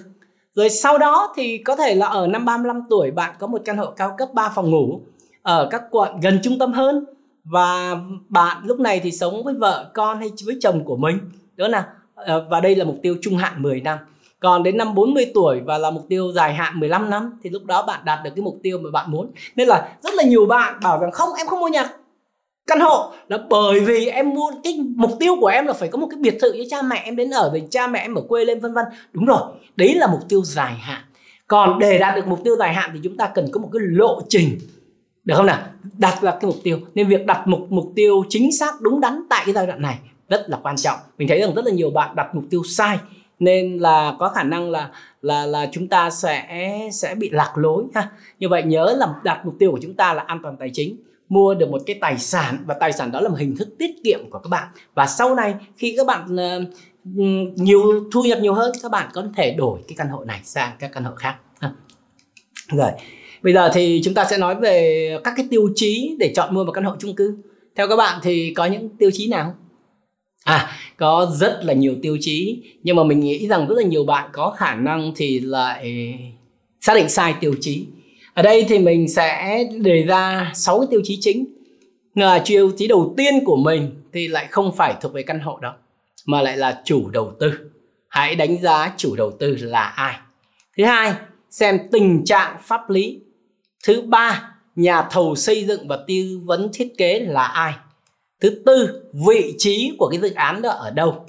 Rồi 0.54 0.70
sau 0.70 0.98
đó 0.98 1.32
thì 1.36 1.58
có 1.58 1.76
thể 1.76 1.94
là 1.94 2.06
ở 2.06 2.26
năm 2.26 2.44
35 2.44 2.82
tuổi 2.90 3.10
bạn 3.10 3.34
có 3.38 3.46
một 3.46 3.62
căn 3.64 3.76
hộ 3.76 3.90
cao 3.90 4.14
cấp 4.18 4.28
3 4.34 4.52
phòng 4.54 4.70
ngủ 4.70 5.00
ở 5.42 5.68
các 5.70 5.82
quận 5.90 6.20
gần 6.20 6.38
trung 6.42 6.58
tâm 6.58 6.72
hơn. 6.72 7.04
Và 7.44 7.96
bạn 8.28 8.62
lúc 8.64 8.80
này 8.80 9.00
thì 9.00 9.12
sống 9.12 9.44
với 9.44 9.54
vợ, 9.54 9.90
con 9.94 10.18
hay 10.18 10.30
với 10.46 10.56
chồng 10.60 10.84
của 10.84 10.96
mình 10.96 11.18
đó 11.56 11.68
là 11.68 11.86
ờ, 12.14 12.46
và 12.50 12.60
đây 12.60 12.76
là 12.76 12.84
mục 12.84 12.96
tiêu 13.02 13.16
trung 13.22 13.36
hạn 13.36 13.62
10 13.62 13.80
năm 13.80 13.98
còn 14.40 14.62
đến 14.62 14.76
năm 14.76 14.94
40 14.94 15.30
tuổi 15.34 15.60
và 15.60 15.78
là 15.78 15.90
mục 15.90 16.06
tiêu 16.08 16.32
dài 16.32 16.54
hạn 16.54 16.80
15 16.80 17.10
năm, 17.10 17.38
thì 17.42 17.50
lúc 17.50 17.64
đó 17.64 17.82
bạn 17.86 18.00
đạt 18.04 18.18
được 18.24 18.30
cái 18.36 18.42
mục 18.42 18.58
tiêu 18.62 18.78
mà 18.78 18.90
bạn 18.90 19.10
muốn. 19.10 19.30
Nên 19.56 19.68
là 19.68 19.88
rất 20.02 20.14
là 20.14 20.22
nhiều 20.22 20.46
bạn 20.46 20.80
bảo 20.82 21.00
rằng, 21.00 21.10
không, 21.10 21.28
em 21.38 21.46
không 21.46 21.60
mua 21.60 21.68
nhà 21.68 21.90
căn 22.66 22.80
hộ. 22.80 23.12
Là 23.28 23.38
bởi 23.50 23.80
vì 23.80 24.06
em 24.06 24.30
mua, 24.30 24.50
cái 24.64 24.78
mục 24.96 25.10
tiêu 25.20 25.36
của 25.40 25.46
em 25.46 25.66
là 25.66 25.72
phải 25.72 25.88
có 25.88 25.98
một 25.98 26.06
cái 26.10 26.18
biệt 26.20 26.38
thự 26.40 26.52
với 26.52 26.66
cha 26.70 26.82
mẹ, 26.82 27.02
em 27.04 27.16
đến 27.16 27.30
ở 27.30 27.50
với 27.50 27.66
cha 27.70 27.86
mẹ, 27.86 27.98
em 27.98 28.14
ở 28.14 28.22
quê 28.28 28.44
lên, 28.44 28.60
vân 28.60 28.74
vân. 28.74 28.84
Đúng 29.12 29.24
rồi, 29.24 29.40
đấy 29.76 29.94
là 29.94 30.06
mục 30.06 30.20
tiêu 30.28 30.42
dài 30.44 30.74
hạn. 30.74 31.02
Còn 31.46 31.78
để 31.78 31.98
đạt 31.98 32.16
được 32.16 32.26
mục 32.26 32.40
tiêu 32.44 32.56
dài 32.56 32.74
hạn 32.74 32.90
thì 32.94 33.00
chúng 33.02 33.16
ta 33.16 33.26
cần 33.34 33.48
có 33.52 33.60
một 33.60 33.68
cái 33.72 33.80
lộ 33.82 34.20
trình. 34.28 34.58
Được 35.24 35.34
không 35.36 35.46
nào? 35.46 35.58
Đặt 35.98 36.18
ra 36.22 36.30
cái 36.30 36.46
mục 36.46 36.56
tiêu. 36.62 36.78
Nên 36.94 37.08
việc 37.08 37.26
đặt 37.26 37.46
mục 37.46 37.66
mục 37.70 37.92
tiêu 37.94 38.24
chính 38.28 38.56
xác, 38.56 38.80
đúng 38.80 39.00
đắn 39.00 39.22
tại 39.30 39.42
cái 39.44 39.54
giai 39.54 39.66
đoạn 39.66 39.82
này 39.82 39.98
rất 40.28 40.44
là 40.48 40.58
quan 40.62 40.76
trọng. 40.76 40.98
Mình 41.18 41.28
thấy 41.28 41.40
rằng 41.40 41.54
rất 41.54 41.64
là 41.64 41.72
nhiều 41.72 41.90
bạn 41.90 42.16
đặt 42.16 42.34
mục 42.34 42.44
tiêu 42.50 42.62
sai 42.64 42.98
nên 43.38 43.78
là 43.78 44.16
có 44.18 44.28
khả 44.28 44.42
năng 44.42 44.70
là 44.70 44.90
là 45.22 45.46
là 45.46 45.68
chúng 45.72 45.88
ta 45.88 46.10
sẽ 46.10 46.48
sẽ 46.92 47.14
bị 47.14 47.30
lạc 47.30 47.52
lối 47.56 47.84
ha. 47.94 48.10
Như 48.38 48.48
vậy 48.48 48.62
nhớ 48.62 48.94
là 48.98 49.14
đặt 49.24 49.40
mục 49.44 49.54
tiêu 49.58 49.70
của 49.70 49.78
chúng 49.82 49.94
ta 49.94 50.14
là 50.14 50.22
an 50.26 50.40
toàn 50.42 50.56
tài 50.56 50.70
chính 50.72 50.96
mua 51.28 51.54
được 51.54 51.70
một 51.70 51.80
cái 51.86 51.98
tài 52.00 52.18
sản 52.18 52.58
và 52.66 52.74
tài 52.80 52.92
sản 52.92 53.12
đó 53.12 53.20
là 53.20 53.28
một 53.28 53.36
hình 53.38 53.56
thức 53.56 53.68
tiết 53.78 53.90
kiệm 54.04 54.30
của 54.30 54.38
các 54.38 54.48
bạn. 54.48 54.68
Và 54.94 55.06
sau 55.06 55.34
này 55.34 55.54
khi 55.76 55.94
các 55.96 56.06
bạn 56.06 56.36
uh, 56.36 56.62
nhiều 57.58 58.08
thu 58.12 58.22
nhập 58.22 58.38
nhiều 58.42 58.54
hơn 58.54 58.72
các 58.82 58.90
bạn 58.90 59.08
có 59.12 59.24
thể 59.36 59.54
đổi 59.58 59.80
cái 59.88 59.96
căn 59.98 60.08
hộ 60.08 60.24
này 60.24 60.40
sang 60.44 60.72
các 60.78 60.90
căn 60.94 61.04
hộ 61.04 61.14
khác 61.14 61.36
rồi 62.72 62.90
bây 63.42 63.54
giờ 63.54 63.70
thì 63.72 64.00
chúng 64.04 64.14
ta 64.14 64.24
sẽ 64.24 64.38
nói 64.38 64.54
về 64.54 65.18
các 65.24 65.34
cái 65.36 65.46
tiêu 65.50 65.68
chí 65.74 66.16
để 66.18 66.32
chọn 66.36 66.54
mua 66.54 66.64
một 66.64 66.72
căn 66.72 66.84
hộ 66.84 66.96
chung 66.98 67.14
cư. 67.16 67.36
Theo 67.74 67.88
các 67.88 67.96
bạn 67.96 68.20
thì 68.22 68.54
có 68.54 68.64
những 68.66 68.88
tiêu 68.88 69.10
chí 69.12 69.28
nào? 69.28 69.54
À 70.46 70.70
có 70.96 71.30
rất 71.34 71.60
là 71.62 71.72
nhiều 71.72 71.96
tiêu 72.02 72.16
chí, 72.20 72.62
nhưng 72.82 72.96
mà 72.96 73.04
mình 73.04 73.20
nghĩ 73.20 73.48
rằng 73.48 73.66
rất 73.68 73.74
là 73.78 73.82
nhiều 73.82 74.04
bạn 74.04 74.30
có 74.32 74.54
khả 74.56 74.74
năng 74.74 75.12
thì 75.16 75.40
lại 75.40 76.14
xác 76.80 76.94
định 76.94 77.08
sai 77.08 77.34
tiêu 77.40 77.54
chí. 77.60 77.86
Ở 78.34 78.42
đây 78.42 78.66
thì 78.68 78.78
mình 78.78 79.08
sẽ 79.08 79.64
đề 79.80 80.02
ra 80.02 80.52
6 80.54 80.78
cái 80.78 80.86
tiêu 80.90 81.00
chí 81.04 81.18
chính. 81.20 81.44
Là 82.14 82.42
tiêu 82.46 82.72
chí 82.76 82.86
đầu 82.86 83.14
tiên 83.16 83.44
của 83.44 83.56
mình 83.56 83.90
thì 84.12 84.28
lại 84.28 84.46
không 84.50 84.76
phải 84.76 84.94
thuộc 85.00 85.12
về 85.12 85.22
căn 85.22 85.40
hộ 85.40 85.58
đó 85.62 85.74
mà 86.26 86.42
lại 86.42 86.56
là 86.56 86.82
chủ 86.84 87.08
đầu 87.10 87.32
tư. 87.40 87.52
Hãy 88.08 88.34
đánh 88.34 88.62
giá 88.62 88.94
chủ 88.96 89.16
đầu 89.16 89.30
tư 89.38 89.56
là 89.60 89.84
ai. 89.84 90.14
Thứ 90.78 90.84
hai, 90.84 91.12
xem 91.50 91.78
tình 91.92 92.24
trạng 92.24 92.56
pháp 92.62 92.90
lý. 92.90 93.20
Thứ 93.84 94.02
ba, 94.02 94.54
nhà 94.76 95.02
thầu 95.10 95.34
xây 95.34 95.64
dựng 95.64 95.88
và 95.88 95.98
tư 96.08 96.40
vấn 96.44 96.70
thiết 96.72 96.92
kế 96.98 97.20
là 97.20 97.44
ai 97.44 97.72
thứ 98.40 98.50
tư, 98.66 99.02
vị 99.28 99.54
trí 99.58 99.96
của 99.98 100.08
cái 100.08 100.20
dự 100.20 100.30
án 100.34 100.62
đó 100.62 100.70
ở 100.70 100.90
đâu? 100.90 101.26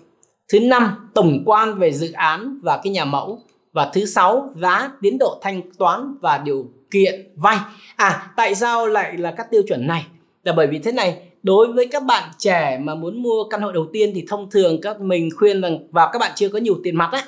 Thứ 0.51 0.59
năm, 0.59 1.09
tổng 1.13 1.43
quan 1.45 1.79
về 1.79 1.91
dự 1.91 2.11
án 2.11 2.59
và 2.61 2.79
cái 2.83 2.93
nhà 2.93 3.05
mẫu. 3.05 3.39
Và 3.73 3.91
thứ 3.93 4.05
sáu, 4.05 4.53
giá 4.61 4.91
tiến 5.01 5.17
độ 5.17 5.39
thanh 5.41 5.61
toán 5.77 6.15
và 6.21 6.37
điều 6.37 6.65
kiện 6.91 7.33
vay. 7.35 7.57
À 7.95 8.31
tại 8.35 8.55
sao 8.55 8.87
lại 8.87 9.17
là 9.17 9.31
các 9.31 9.51
tiêu 9.51 9.61
chuẩn 9.67 9.87
này? 9.87 10.05
Là 10.43 10.53
bởi 10.53 10.67
vì 10.67 10.79
thế 10.79 10.91
này, 10.91 11.21
đối 11.43 11.73
với 11.73 11.87
các 11.87 12.03
bạn 12.03 12.29
trẻ 12.37 12.79
mà 12.83 12.95
muốn 12.95 13.23
mua 13.23 13.43
căn 13.49 13.61
hộ 13.61 13.71
đầu 13.71 13.87
tiên 13.93 14.11
thì 14.15 14.25
thông 14.29 14.49
thường 14.49 14.81
các 14.81 15.01
mình 15.01 15.29
khuyên 15.37 15.61
rằng, 15.61 15.79
và 15.91 16.09
các 16.13 16.19
bạn 16.19 16.31
chưa 16.35 16.49
có 16.49 16.59
nhiều 16.59 16.75
tiền 16.83 16.95
mặt 16.95 17.09
á, 17.11 17.25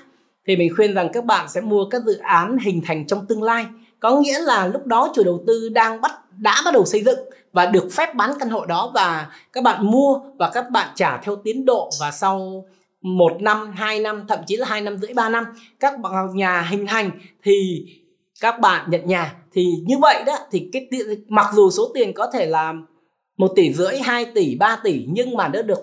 thì 0.47 0.55
mình 0.55 0.75
khuyên 0.75 0.93
rằng 0.93 1.09
các 1.13 1.25
bạn 1.25 1.49
sẽ 1.49 1.61
mua 1.61 1.85
các 1.89 2.01
dự 2.05 2.17
án 2.17 2.57
hình 2.57 2.81
thành 2.85 3.07
trong 3.07 3.25
tương 3.25 3.43
lai. 3.43 3.65
Có 3.99 4.19
nghĩa 4.19 4.39
là 4.39 4.67
lúc 4.67 4.85
đó 4.85 5.11
chủ 5.15 5.23
đầu 5.23 5.43
tư 5.47 5.69
đang 5.69 6.01
bắt, 6.01 6.11
đã 6.37 6.55
bắt 6.65 6.73
đầu 6.73 6.85
xây 6.85 7.03
dựng 7.03 7.19
và 7.53 7.65
được 7.65 7.87
phép 7.91 8.15
bán 8.15 8.31
căn 8.39 8.49
hộ 8.49 8.65
đó 8.65 8.91
và 8.93 9.27
các 9.53 9.63
bạn 9.63 9.85
mua 9.91 10.19
và 10.37 10.51
các 10.53 10.69
bạn 10.69 10.89
trả 10.95 11.17
theo 11.17 11.35
tiến 11.35 11.65
độ. 11.65 11.89
Và 11.99 12.11
sau 12.11 12.65
một 13.01 13.41
năm, 13.41 13.71
hai 13.75 13.99
năm, 13.99 14.25
thậm 14.27 14.39
chí 14.47 14.55
là 14.57 14.67
hai 14.67 14.81
năm 14.81 14.97
rưỡi, 14.97 15.13
ba 15.13 15.29
năm 15.29 15.45
các 15.79 15.93
nhà 16.33 16.61
hình 16.61 16.87
thành 16.87 17.11
thì 17.43 17.85
các 18.41 18.59
bạn 18.59 18.89
nhận 18.89 19.07
nhà. 19.07 19.35
Thì 19.53 19.67
như 19.85 19.97
vậy 19.97 20.23
đó 20.25 20.37
thì 20.51 20.69
cái 20.73 20.87
mặc 21.27 21.45
dù 21.53 21.69
số 21.69 21.91
tiền 21.93 22.13
có 22.13 22.29
thể 22.33 22.45
là 22.45 22.73
một 23.37 23.51
tỷ 23.55 23.73
rưỡi, 23.73 23.99
2 23.99 24.25
tỷ, 24.25 24.55
3 24.55 24.79
tỷ 24.83 25.05
nhưng 25.07 25.37
mà 25.37 25.47
nó 25.47 25.61
được 25.61 25.79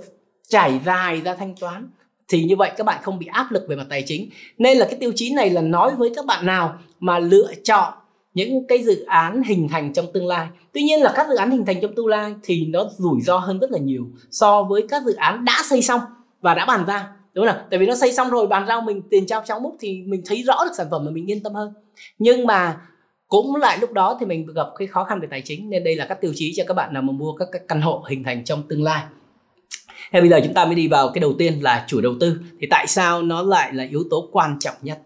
trải 0.48 0.80
dài 0.84 1.20
ra 1.20 1.34
thanh 1.34 1.54
toán 1.60 1.90
thì 2.28 2.44
như 2.44 2.56
vậy 2.56 2.70
các 2.76 2.84
bạn 2.84 3.02
không 3.02 3.18
bị 3.18 3.26
áp 3.26 3.52
lực 3.52 3.62
về 3.68 3.76
mặt 3.76 3.86
tài 3.90 4.02
chính. 4.06 4.30
Nên 4.58 4.78
là 4.78 4.86
cái 4.86 4.98
tiêu 5.00 5.12
chí 5.14 5.34
này 5.34 5.50
là 5.50 5.60
nói 5.60 5.94
với 5.94 6.12
các 6.16 6.26
bạn 6.26 6.46
nào 6.46 6.78
mà 7.00 7.18
lựa 7.18 7.52
chọn 7.64 7.92
những 8.36 8.66
cái 8.66 8.84
dự 8.84 9.04
án 9.04 9.42
hình 9.42 9.68
thành 9.68 9.92
trong 9.92 10.06
tương 10.12 10.26
lai. 10.26 10.48
Tuy 10.72 10.82
nhiên 10.82 11.00
là 11.00 11.12
các 11.16 11.28
dự 11.28 11.36
án 11.36 11.50
hình 11.50 11.66
thành 11.66 11.80
trong 11.80 11.94
tương 11.94 12.06
lai 12.06 12.34
thì 12.42 12.66
nó 12.66 12.88
rủi 12.98 13.20
ro 13.20 13.38
hơn 13.38 13.58
rất 13.58 13.70
là 13.70 13.78
nhiều 13.78 14.04
so 14.30 14.62
với 14.62 14.86
các 14.88 15.02
dự 15.06 15.14
án 15.14 15.44
đã 15.44 15.62
xây 15.64 15.82
xong 15.82 16.00
và 16.40 16.54
đã 16.54 16.66
bàn 16.66 16.84
ra 16.86 17.08
đúng 17.34 17.46
không 17.46 17.56
nào? 17.56 17.64
Tại 17.70 17.78
vì 17.78 17.86
nó 17.86 17.94
xây 17.94 18.12
xong 18.12 18.30
rồi 18.30 18.46
bàn 18.46 18.64
giao 18.68 18.80
mình 18.80 19.02
tiền 19.10 19.26
trao 19.26 19.42
trong 19.46 19.62
múc 19.62 19.76
thì 19.80 20.02
mình 20.06 20.22
thấy 20.26 20.42
rõ 20.42 20.64
được 20.64 20.70
sản 20.76 20.86
phẩm 20.90 21.04
mà 21.04 21.10
mình 21.10 21.30
yên 21.30 21.42
tâm 21.42 21.54
hơn. 21.54 21.72
Nhưng 22.18 22.46
mà 22.46 22.80
cũng 23.28 23.56
lại 23.56 23.78
lúc 23.80 23.92
đó 23.92 24.16
thì 24.20 24.26
mình 24.26 24.46
gặp 24.54 24.66
cái 24.78 24.88
khó 24.88 25.04
khăn 25.04 25.20
về 25.20 25.28
tài 25.30 25.42
chính 25.44 25.70
nên 25.70 25.84
đây 25.84 25.96
là 25.96 26.06
các 26.08 26.20
tiêu 26.20 26.32
chí 26.34 26.52
cho 26.56 26.64
các 26.68 26.74
bạn 26.74 26.92
nào 26.94 27.02
mà 27.02 27.12
mua 27.12 27.32
các, 27.32 27.48
các 27.52 27.62
căn 27.68 27.80
hộ 27.80 28.04
hình 28.08 28.24
thành 28.24 28.44
trong 28.44 28.62
tương 28.68 28.82
lai. 28.82 29.02
Thế 30.12 30.20
bây 30.20 30.30
giờ 30.30 30.40
chúng 30.44 30.54
ta 30.54 30.64
mới 30.64 30.74
đi 30.74 30.88
vào 30.88 31.08
cái 31.08 31.20
đầu 31.20 31.34
tiên 31.38 31.60
là 31.62 31.84
chủ 31.88 32.00
đầu 32.00 32.14
tư. 32.20 32.36
Thì 32.60 32.66
tại 32.70 32.86
sao 32.86 33.22
nó 33.22 33.42
lại 33.42 33.74
là 33.74 33.86
yếu 33.90 34.04
tố 34.10 34.28
quan 34.32 34.56
trọng 34.60 34.74
nhất? 34.82 34.98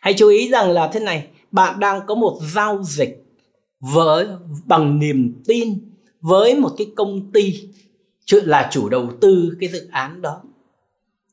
Hãy 0.00 0.14
chú 0.14 0.28
ý 0.28 0.48
rằng 0.48 0.70
là 0.70 0.90
thế 0.92 1.00
này 1.00 1.26
bạn 1.54 1.80
đang 1.80 2.00
có 2.06 2.14
một 2.14 2.38
giao 2.54 2.82
dịch 2.82 3.24
với 3.80 4.26
bằng 4.66 4.98
niềm 4.98 5.42
tin 5.46 5.78
với 6.20 6.54
một 6.54 6.70
cái 6.78 6.86
công 6.96 7.32
ty 7.32 7.68
chuyện 8.24 8.44
là 8.44 8.68
chủ 8.72 8.88
đầu 8.88 9.08
tư 9.20 9.56
cái 9.60 9.68
dự 9.68 9.88
án 9.90 10.22
đó. 10.22 10.40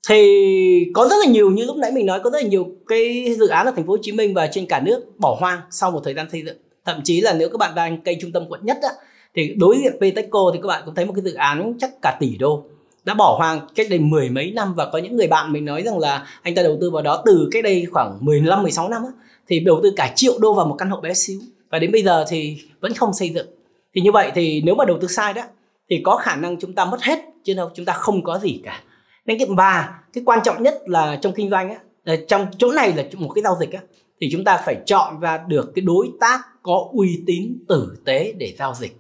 Thì 0.10 0.92
có 0.94 1.08
rất 1.08 1.16
là 1.26 1.32
nhiều 1.32 1.52
như 1.52 1.66
lúc 1.66 1.78
nãy 1.78 1.92
mình 1.92 2.06
nói 2.06 2.20
có 2.24 2.30
rất 2.30 2.42
là 2.42 2.48
nhiều 2.48 2.68
cái 2.88 3.36
dự 3.40 3.48
án 3.48 3.66
ở 3.66 3.72
thành 3.76 3.88
phố 3.88 3.92
Hồ 3.92 3.98
Chí 4.02 4.12
Minh 4.12 4.34
và 4.34 4.48
trên 4.48 4.66
cả 4.66 4.80
nước 4.80 5.06
bỏ 5.18 5.38
hoang 5.40 5.60
sau 5.72 5.92
một 5.92 6.02
thời 6.04 6.14
gian 6.14 6.30
xây 6.32 6.44
dựng. 6.46 6.58
Thậm 6.86 7.02
chí 7.04 7.22
là 7.22 7.34
nếu 7.34 7.50
các 7.50 7.58
bạn 7.58 7.76
đang 7.76 8.02
cây 8.02 8.18
trung 8.22 8.32
tâm 8.32 8.46
quận 8.50 8.66
nhất 8.66 8.78
á, 8.82 8.90
thì 9.36 9.54
đối 9.58 9.78
diện 9.78 9.94
Peteco 10.02 10.52
thì 10.54 10.60
các 10.64 10.68
bạn 10.68 10.82
cũng 10.86 10.96
thấy 10.96 11.06
một 11.06 11.14
cái 11.16 11.24
dự 11.24 11.34
án 11.34 11.74
chắc 11.80 12.02
cả 12.02 12.18
tỷ 12.20 12.38
đô 12.38 12.64
đã 13.04 13.14
bỏ 13.14 13.36
hoang 13.38 13.68
cách 13.76 13.88
đây 13.90 14.00
mười 14.00 14.30
mấy 14.30 14.52
năm 14.52 14.74
và 14.74 14.90
có 14.92 14.98
những 14.98 15.16
người 15.16 15.28
bạn 15.28 15.54
mình 15.54 15.66
nói 15.66 15.82
rằng 15.82 16.00
là 16.00 16.28
anh 16.42 16.56
ta 16.56 16.64
đầu 16.64 16.78
tư 16.82 16.92
vào 16.92 17.04
đó 17.04 17.24
từ 17.26 17.50
cách 17.52 17.64
đây 17.64 17.86
khoảng 17.92 18.18
15 18.22 18.62
16 18.62 18.90
năm 18.90 19.02
á, 19.04 19.12
thì 19.48 19.60
đầu 19.60 19.80
tư 19.84 19.94
cả 19.96 20.14
triệu 20.16 20.34
đô 20.40 20.54
vào 20.54 20.66
một 20.66 20.76
căn 20.78 20.90
hộ 20.90 21.02
bé 21.02 21.14
xíu. 21.14 21.40
Và 21.70 21.80
đến 21.80 21.92
bây 21.92 22.04
giờ 22.04 22.26
thì 22.30 22.58
vẫn 22.80 22.94
không 22.94 23.14
xây 23.14 23.30
dựng. 23.30 23.48
Thì 23.96 24.02
như 24.02 24.12
vậy 24.12 24.32
thì 24.36 24.62
nếu 24.66 24.76
mà 24.76 24.86
đầu 24.86 24.98
tư 25.02 25.08
sai 25.08 25.34
đó 25.34 25.42
thì 25.90 26.02
có 26.06 26.16
khả 26.16 26.36
năng 26.36 26.60
chúng 26.60 26.74
ta 26.74 26.86
mất 26.86 27.02
hết 27.02 27.20
chứ 27.44 27.54
đâu 27.54 27.70
chúng 27.76 27.86
ta 27.86 27.94
không 27.94 28.24
có 28.24 28.40
gì 28.40 28.62
cả. 28.64 28.84
Nên 29.26 29.40
cái 29.40 29.48
và 29.50 30.00
cái 30.14 30.24
quan 30.26 30.40
trọng 30.44 30.64
nhất 30.64 30.82
là 30.86 31.20
trong 31.22 31.34
kinh 31.34 31.50
doanh 31.50 31.70
á 31.70 32.16
trong 32.28 32.48
chỗ 32.58 32.72
này 32.72 32.94
là 32.94 33.04
một 33.18 33.30
cái 33.36 33.42
giao 33.44 33.58
dịch 33.60 33.72
á 33.72 33.80
thì 34.22 34.30
chúng 34.32 34.44
ta 34.44 34.62
phải 34.66 34.76
chọn 34.86 35.20
ra 35.20 35.44
được 35.48 35.72
cái 35.76 35.82
đối 35.86 36.10
tác 36.20 36.42
có 36.64 36.90
uy 36.92 37.24
tín 37.28 37.58
tử 37.68 37.98
tế 38.06 38.34
để 38.38 38.54
giao 38.58 38.74
dịch. 38.74 38.98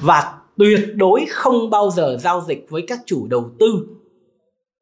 Và 0.00 0.32
tuyệt 0.62 0.96
đối 0.96 1.24
không 1.28 1.70
bao 1.70 1.90
giờ 1.90 2.16
giao 2.20 2.44
dịch 2.48 2.66
với 2.70 2.82
các 2.88 2.98
chủ 3.06 3.26
đầu 3.26 3.50
tư. 3.58 3.86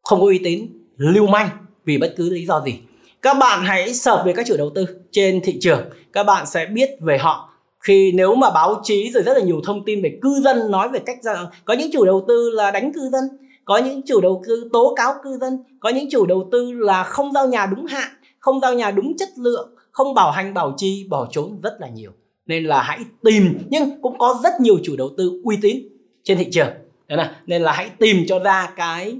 Không 0.03 0.21
có 0.21 0.27
uy 0.27 0.41
tín, 0.45 0.67
lưu 0.97 1.27
manh 1.27 1.49
vì 1.85 1.99
bất 1.99 2.15
cứ 2.17 2.31
lý 2.31 2.47
do 2.47 2.63
gì. 2.67 2.79
Các 3.23 3.37
bạn 3.41 3.65
hãy 3.65 3.95
sợ 3.95 4.23
về 4.27 4.33
các 4.33 4.47
chủ 4.47 4.57
đầu 4.57 4.71
tư 4.75 4.87
trên 5.11 5.41
thị 5.45 5.59
trường. 5.61 5.81
Các 6.13 6.23
bạn 6.23 6.47
sẽ 6.47 6.67
biết 6.67 6.91
về 7.01 7.19
họ. 7.19 7.53
Khi 7.81 8.13
nếu 8.15 8.35
mà 8.35 8.51
báo 8.51 8.81
chí 8.83 9.11
rồi 9.15 9.23
rất 9.23 9.35
là 9.35 9.45
nhiều 9.45 9.61
thông 9.65 9.85
tin 9.85 10.03
về 10.03 10.19
cư 10.23 10.41
dân, 10.45 10.71
nói 10.71 10.89
về 10.89 10.99
cách 10.99 11.19
ra 11.23 11.47
có 11.65 11.75
những 11.75 11.91
chủ 11.93 12.05
đầu 12.05 12.25
tư 12.29 12.51
là 12.51 12.71
đánh 12.71 12.93
cư 12.93 13.09
dân, 13.13 13.25
có 13.65 13.79
những 13.79 14.01
chủ 14.07 14.21
đầu 14.21 14.43
tư 14.49 14.69
tố 14.73 14.95
cáo 14.97 15.15
cư 15.25 15.39
dân, 15.41 15.65
có 15.81 15.89
những 15.89 16.11
chủ 16.11 16.27
đầu 16.27 16.49
tư 16.53 16.73
là 16.73 17.05
không 17.05 17.33
giao 17.33 17.49
nhà 17.49 17.67
đúng 17.67 17.87
hạn, 17.87 18.11
không 18.39 18.61
giao 18.61 18.75
nhà 18.75 18.91
đúng 18.91 19.17
chất 19.17 19.29
lượng, 19.37 19.75
không 19.91 20.15
bảo 20.15 20.31
hành 20.31 20.55
bảo 20.55 20.75
trì, 20.77 21.07
bỏ 21.11 21.29
trốn 21.31 21.61
rất 21.63 21.77
là 21.81 21.89
nhiều 21.89 22.11
nên 22.51 22.65
là 22.65 22.83
hãy 22.83 22.99
tìm 23.23 23.59
nhưng 23.71 24.03
cũng 24.03 24.19
có 24.19 24.41
rất 24.43 24.61
nhiều 24.61 24.79
chủ 24.83 24.97
đầu 24.97 25.11
tư 25.17 25.41
uy 25.45 25.59
tín 25.63 25.89
trên 26.23 26.39
thị 26.39 26.49
trường. 26.51 26.69
Đấy 27.09 27.19
là, 27.19 27.41
nên 27.47 27.63
là 27.63 27.73
hãy 27.73 27.91
tìm 27.99 28.25
cho 28.29 28.39
ra 28.39 28.73
cái 28.77 29.17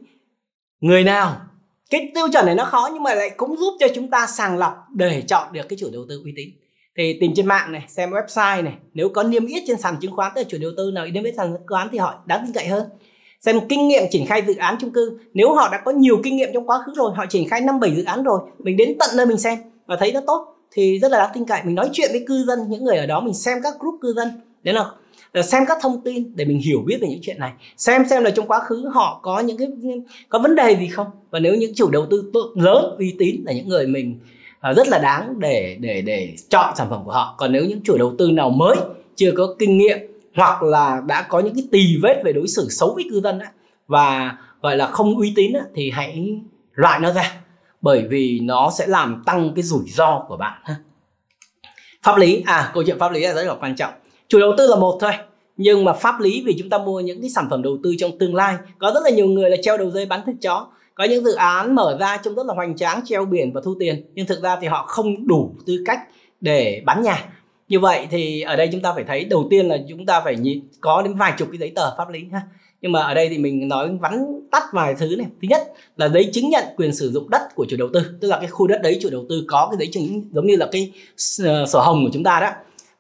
người 0.81 1.05
nào. 1.05 1.37
Cái 1.91 2.11
tiêu 2.15 2.27
chuẩn 2.33 2.47
này 2.47 2.55
nó 2.55 2.65
khó 2.65 2.91
nhưng 2.93 3.03
mà 3.03 3.15
lại 3.15 3.31
cũng 3.37 3.57
giúp 3.57 3.77
cho 3.81 3.87
chúng 3.95 4.11
ta 4.11 4.27
sàng 4.27 4.59
lọc 4.59 4.75
để 4.95 5.23
chọn 5.23 5.53
được 5.53 5.69
cái 5.69 5.79
chủ 5.79 5.89
đầu 5.93 6.05
tư 6.09 6.21
uy 6.25 6.33
tín. 6.37 6.49
Thì 6.97 7.19
tìm 7.21 7.33
trên 7.37 7.47
mạng 7.47 7.73
này 7.73 7.85
xem 7.89 8.11
website 8.11 8.65
này. 8.65 8.75
Nếu 8.95 9.09
có 9.09 9.23
niêm 9.23 9.47
yết 9.47 9.63
trên 9.67 9.77
sàn 9.79 9.97
chứng 10.01 10.17
khoán 10.17 10.33
tới 10.35 10.45
chủ 10.45 10.59
đầu 10.61 10.71
tư 10.77 10.91
nào 10.95 11.07
niêm 11.07 11.25
yết 11.25 11.35
sàn 11.37 11.53
chứng 11.53 11.67
khoán 11.67 11.89
thì 11.93 11.99
họ 11.99 12.23
đáng 12.27 12.43
tin 12.47 12.55
cậy 12.55 12.67
hơn. 12.67 12.85
Xem 13.41 13.61
kinh 13.69 13.89
nghiệm 13.89 14.03
triển 14.11 14.27
khai 14.27 14.43
dự 14.47 14.55
án 14.57 14.77
chung 14.81 14.91
cư. 14.91 15.19
Nếu 15.35 15.55
họ 15.55 15.69
đã 15.73 15.83
có 15.85 15.93
nhiều 15.93 16.21
kinh 16.25 16.37
nghiệm 16.37 16.49
trong 16.55 16.67
quá 16.67 16.83
khứ 16.87 16.93
rồi 16.97 17.13
họ 17.15 17.27
triển 17.27 17.49
khai 17.49 17.61
năm 17.61 17.81
bảy 17.81 17.97
dự 17.97 18.05
án 18.05 18.23
rồi 18.23 18.41
mình 18.59 18.77
đến 18.77 18.97
tận 18.99 19.11
nơi 19.17 19.27
mình 19.27 19.39
xem 19.39 19.59
và 19.87 19.97
thấy 19.97 20.13
nó 20.13 20.21
tốt 20.27 20.57
thì 20.73 20.99
rất 20.99 21.13
là 21.13 21.19
đáng 21.19 21.31
tin 21.35 21.45
cậy. 21.45 21.61
Mình 21.65 21.75
nói 21.75 21.91
chuyện 21.93 22.11
với 22.13 22.25
cư 22.27 22.45
dân 22.47 22.59
những 22.69 22.85
người 22.85 22.97
ở 22.97 23.07
đó 23.07 23.21
mình 23.21 23.35
xem 23.35 23.59
các 23.63 23.75
group 23.81 23.95
cư 24.01 24.13
dân 24.13 24.29
đấy 24.63 24.75
là 25.33 25.43
xem 25.43 25.63
các 25.69 25.79
thông 25.83 26.01
tin 26.05 26.37
để 26.37 26.45
mình 26.45 26.59
hiểu 26.59 26.83
biết 26.87 26.99
về 27.01 27.09
những 27.09 27.21
chuyện 27.23 27.39
này. 27.39 27.53
Xem 27.77 28.03
xem 28.11 28.25
là 28.25 28.31
trong 28.31 28.47
quá 28.47 28.61
khứ 28.61 28.91
họ 28.95 29.21
có 29.23 29.41
những 29.41 29.59
cái 29.59 29.69
có 30.29 30.39
vấn 30.39 30.55
đề 30.55 30.77
gì 30.81 30.89
không? 30.89 31.07
Và 31.31 31.39
nếu 31.39 31.55
những 31.55 31.75
chủ 31.75 31.91
đầu 31.91 32.07
tư 32.11 32.33
lớn 32.55 32.97
uy 32.99 33.15
tín 33.19 33.43
là 33.47 33.53
những 33.53 33.69
người 33.69 33.87
mình 33.87 34.19
à, 34.61 34.73
rất 34.73 34.89
là 34.89 34.99
đáng 34.99 35.35
để 35.39 35.77
để 35.81 36.03
để 36.03 36.35
chọn 36.49 36.75
sản 36.77 36.87
phẩm 36.91 37.03
của 37.05 37.13
họ. 37.13 37.35
Còn 37.39 37.53
nếu 37.53 37.65
những 37.65 37.81
chủ 37.85 37.99
đầu 37.99 38.15
tư 38.19 38.31
nào 38.31 38.51
mới 38.51 38.77
chưa 39.17 39.33
có 39.37 39.55
kinh 39.59 39.79
nghiệm 39.79 39.99
hoặc 40.35 40.63
là 40.63 41.03
đã 41.07 41.27
có 41.29 41.41
những 41.41 41.55
cái 41.55 41.65
tì 41.73 41.97
vết 42.03 42.23
về 42.25 42.33
đối 42.33 42.49
xử 42.49 42.67
xấu 42.71 42.93
với 42.95 43.05
cư 43.11 43.21
dân 43.21 43.39
á, 43.39 43.53
và 43.87 44.37
gọi 44.63 44.77
là 44.77 44.87
không 44.87 45.19
uy 45.19 45.33
tín 45.37 45.53
á, 45.53 45.61
thì 45.75 45.91
hãy 45.91 46.41
loại 46.75 47.01
nó 47.01 47.13
ra 47.13 47.40
bởi 47.81 48.05
vì 48.11 48.41
nó 48.43 48.71
sẽ 48.79 48.87
làm 48.87 49.23
tăng 49.27 49.53
cái 49.57 49.63
rủi 49.63 49.85
ro 49.89 50.25
của 50.29 50.37
bạn, 50.37 50.61
ha. 50.65 50.77
Pháp 52.03 52.17
lý 52.17 52.43
à 52.47 52.71
câu 52.75 52.83
chuyện 52.87 52.99
pháp 52.99 53.13
lý 53.13 53.21
là 53.21 53.33
rất 53.33 53.45
là 53.45 53.55
quan 53.61 53.77
trọng. 53.77 53.93
Chủ 54.29 54.41
đầu 54.41 54.53
tư 54.59 54.67
là 54.67 54.77
một 54.77 54.99
thôi, 55.01 55.13
nhưng 55.57 55.85
mà 55.85 55.93
pháp 55.93 56.21
lý 56.21 56.43
vì 56.47 56.57
chúng 56.59 56.71
ta 56.71 56.79
mua 56.79 57.01
những 57.01 57.21
cái 57.21 57.31
sản 57.31 57.47
phẩm 57.51 57.63
đầu 57.63 57.79
tư 57.83 57.95
trong 57.99 58.19
tương 58.19 58.35
lai. 58.35 58.57
Có 58.79 58.91
rất 58.95 59.01
là 59.05 59.11
nhiều 59.11 59.27
người 59.27 59.51
là 59.51 59.57
treo 59.63 59.79
đầu 59.79 59.91
dây 59.91 60.07
bán 60.07 60.21
thịt 60.27 60.37
chó. 60.43 60.67
Có 60.95 61.05
những 61.05 61.25
dự 61.25 61.35
án 61.35 61.75
mở 61.75 61.97
ra 62.01 62.17
trông 62.17 62.35
rất 62.35 62.47
là 62.47 62.55
hoành 62.55 62.77
tráng, 62.77 63.01
treo 63.05 63.25
biển 63.25 63.53
và 63.53 63.61
thu 63.65 63.75
tiền, 63.79 64.05
nhưng 64.15 64.27
thực 64.27 64.43
ra 64.43 64.57
thì 64.61 64.67
họ 64.67 64.85
không 64.87 65.27
đủ 65.27 65.55
tư 65.67 65.83
cách 65.87 66.01
để 66.41 66.83
bán 66.87 67.03
nhà 67.03 67.25
như 67.71 67.81
vậy 67.81 68.09
thì 68.11 68.41
ở 68.41 68.57
đây 68.57 68.69
chúng 68.73 68.81
ta 68.81 68.93
phải 68.95 69.05
thấy 69.05 69.25
đầu 69.25 69.47
tiên 69.51 69.69
là 69.69 69.77
chúng 69.89 70.07
ta 70.07 70.21
phải 70.25 70.37
nhìn, 70.37 70.61
có 70.81 71.03
đến 71.03 71.15
vài 71.15 71.33
chục 71.39 71.49
cái 71.53 71.59
giấy 71.59 71.73
tờ 71.77 71.97
pháp 71.97 72.11
lý 72.11 72.25
ha. 72.33 72.41
Nhưng 72.81 72.93
mà 72.93 73.03
ở 73.03 73.15
đây 73.15 73.29
thì 73.29 73.39
mình 73.39 73.69
nói 73.69 73.89
vắn 74.01 74.41
tắt 74.51 74.63
vài 74.73 74.95
thứ 74.95 75.17
này. 75.19 75.27
Thứ 75.43 75.49
nhất 75.49 75.73
là 75.97 76.09
giấy 76.09 76.31
chứng 76.33 76.51
nhận 76.51 76.65
quyền 76.77 76.95
sử 76.95 77.11
dụng 77.11 77.31
đất 77.31 77.43
của 77.55 77.67
chủ 77.69 77.77
đầu 77.77 77.89
tư, 77.93 78.01
tức 78.21 78.29
là 78.29 78.39
cái 78.39 78.49
khu 78.49 78.67
đất 78.67 78.83
đấy 78.83 78.99
chủ 79.03 79.09
đầu 79.13 79.25
tư 79.29 79.45
có 79.49 79.69
cái 79.71 79.79
giấy 79.79 79.89
chứng, 79.93 80.31
giống 80.33 80.47
như 80.47 80.57
là 80.57 80.69
cái 80.73 80.93
ờ, 81.45 81.67
sổ 81.67 81.81
hồng 81.81 82.05
của 82.05 82.11
chúng 82.13 82.25
ta 82.25 82.41
đó. 82.41 82.51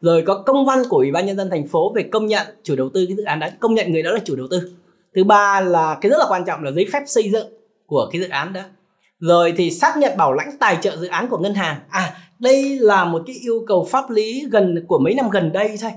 Rồi 0.01 0.23
có 0.27 0.43
công 0.47 0.67
văn 0.67 0.83
của 0.89 0.97
ủy 0.97 1.13
ban 1.13 1.27
nhân 1.27 1.37
dân 1.37 1.51
thành 1.51 1.69
phố 1.69 1.93
về 1.97 2.03
công 2.03 2.27
nhận 2.27 2.47
chủ 2.63 2.77
đầu 2.77 2.89
tư 2.95 3.05
cái 3.09 3.17
dự 3.17 3.23
án 3.23 3.41
đấy 3.41 3.51
công 3.61 3.75
nhận 3.75 3.93
người 3.93 4.03
đó 4.03 4.11
là 4.11 4.21
chủ 4.25 4.37
đầu 4.37 4.47
tư. 4.51 4.71
Thứ 5.15 5.25
ba 5.25 5.61
là 5.61 5.99
cái 6.01 6.11
rất 6.11 6.19
là 6.19 6.27
quan 6.29 6.45
trọng 6.47 6.65
là 6.65 6.71
giấy 6.71 6.87
phép 6.93 7.03
xây 7.07 7.31
dựng 7.31 7.47
của 7.87 8.09
cái 8.13 8.21
dự 8.21 8.29
án 8.29 8.53
đó. 8.53 8.63
Rồi 9.21 9.53
thì 9.57 9.71
xác 9.71 9.97
nhận 9.97 10.17
bảo 10.17 10.33
lãnh 10.33 10.51
tài 10.61 10.79
trợ 10.83 10.97
dự 10.97 11.07
án 11.07 11.29
của 11.29 11.39
ngân 11.39 11.55
hàng. 11.55 11.77
À 11.91 12.17
đây 12.41 12.79
là 12.81 13.05
một 13.05 13.23
cái 13.27 13.37
yêu 13.43 13.65
cầu 13.67 13.87
pháp 13.91 14.11
lý 14.11 14.45
gần 14.51 14.85
của 14.89 14.99
mấy 14.99 15.15
năm 15.15 15.31
gần 15.31 15.53
đây 15.53 15.77
thôi. 15.81 15.91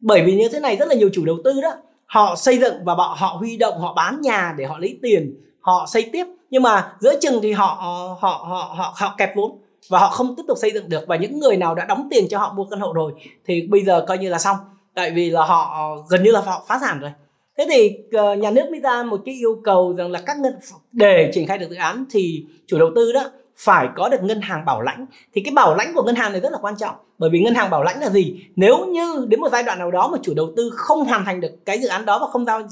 Bởi 0.00 0.22
vì 0.22 0.36
như 0.36 0.48
thế 0.48 0.60
này 0.60 0.76
rất 0.76 0.88
là 0.88 0.94
nhiều 0.94 1.10
chủ 1.12 1.24
đầu 1.24 1.36
tư 1.44 1.60
đó 1.62 1.72
họ 2.06 2.36
xây 2.36 2.58
dựng 2.58 2.74
và 2.84 2.94
họ, 2.94 3.16
họ 3.18 3.36
huy 3.38 3.56
động 3.56 3.78
họ 3.78 3.94
bán 3.94 4.20
nhà 4.20 4.54
để 4.58 4.64
họ 4.64 4.78
lấy 4.78 4.98
tiền 5.02 5.34
họ 5.60 5.86
xây 5.88 6.08
tiếp. 6.12 6.24
Nhưng 6.50 6.62
mà 6.62 6.92
giữa 7.00 7.20
chừng 7.20 7.40
thì 7.42 7.52
họ 7.52 7.66
họ 7.80 8.18
họ 8.20 8.74
họ 8.76 8.94
họ 8.96 9.14
kẹp 9.18 9.36
vốn 9.36 9.58
và 9.88 9.98
họ 9.98 10.08
không 10.08 10.36
tiếp 10.36 10.42
tục 10.48 10.58
xây 10.58 10.70
dựng 10.70 10.88
được. 10.88 11.06
Và 11.06 11.16
những 11.16 11.38
người 11.38 11.56
nào 11.56 11.74
đã 11.74 11.84
đóng 11.84 12.08
tiền 12.10 12.26
cho 12.30 12.38
họ 12.38 12.52
mua 12.56 12.64
căn 12.64 12.80
hộ 12.80 12.92
rồi 12.92 13.12
thì 13.46 13.66
bây 13.66 13.84
giờ 13.84 14.04
coi 14.08 14.18
như 14.18 14.28
là 14.28 14.38
xong. 14.38 14.56
Tại 14.94 15.10
vì 15.10 15.30
là 15.30 15.44
họ 15.44 15.96
gần 16.08 16.22
như 16.22 16.30
là 16.30 16.40
họ 16.40 16.64
phá 16.68 16.78
sản 16.80 17.00
rồi. 17.00 17.10
Thế 17.58 17.66
thì 17.70 17.90
ờ, 18.12 18.34
nhà 18.34 18.50
nước 18.50 18.70
mới 18.70 18.80
ra 18.80 19.02
một 19.02 19.20
cái 19.24 19.34
yêu 19.34 19.60
cầu 19.64 19.94
rằng 19.96 20.10
là 20.10 20.20
các 20.26 20.38
ngân 20.38 20.52
để 20.92 21.30
triển 21.34 21.46
khai 21.46 21.58
được 21.58 21.70
dự 21.70 21.76
án 21.76 22.04
thì 22.10 22.44
chủ 22.66 22.78
đầu 22.78 22.90
tư 22.94 23.12
đó 23.12 23.30
phải 23.56 23.88
có 23.96 24.08
được 24.08 24.22
ngân 24.22 24.40
hàng 24.40 24.64
bảo 24.64 24.82
lãnh 24.82 25.06
thì 25.34 25.40
cái 25.40 25.54
bảo 25.54 25.74
lãnh 25.74 25.94
của 25.94 26.02
ngân 26.02 26.14
hàng 26.14 26.32
này 26.32 26.40
rất 26.40 26.52
là 26.52 26.58
quan 26.62 26.76
trọng. 26.76 26.96
Bởi 27.18 27.30
vì 27.30 27.40
ngân 27.40 27.54
hàng 27.54 27.70
bảo 27.70 27.82
lãnh 27.82 28.00
là 28.00 28.10
gì? 28.10 28.46
Nếu 28.56 28.86
như 28.86 29.26
đến 29.28 29.40
một 29.40 29.48
giai 29.52 29.62
đoạn 29.62 29.78
nào 29.78 29.90
đó 29.90 30.08
mà 30.12 30.18
chủ 30.22 30.34
đầu 30.34 30.52
tư 30.56 30.70
không 30.74 31.04
hoàn 31.04 31.24
thành 31.24 31.40
được 31.40 31.64
cái 31.64 31.78
dự 31.78 31.88
án 31.88 32.04
đó 32.04 32.18
và 32.18 32.26
không 32.26 32.44
giao 32.44 32.62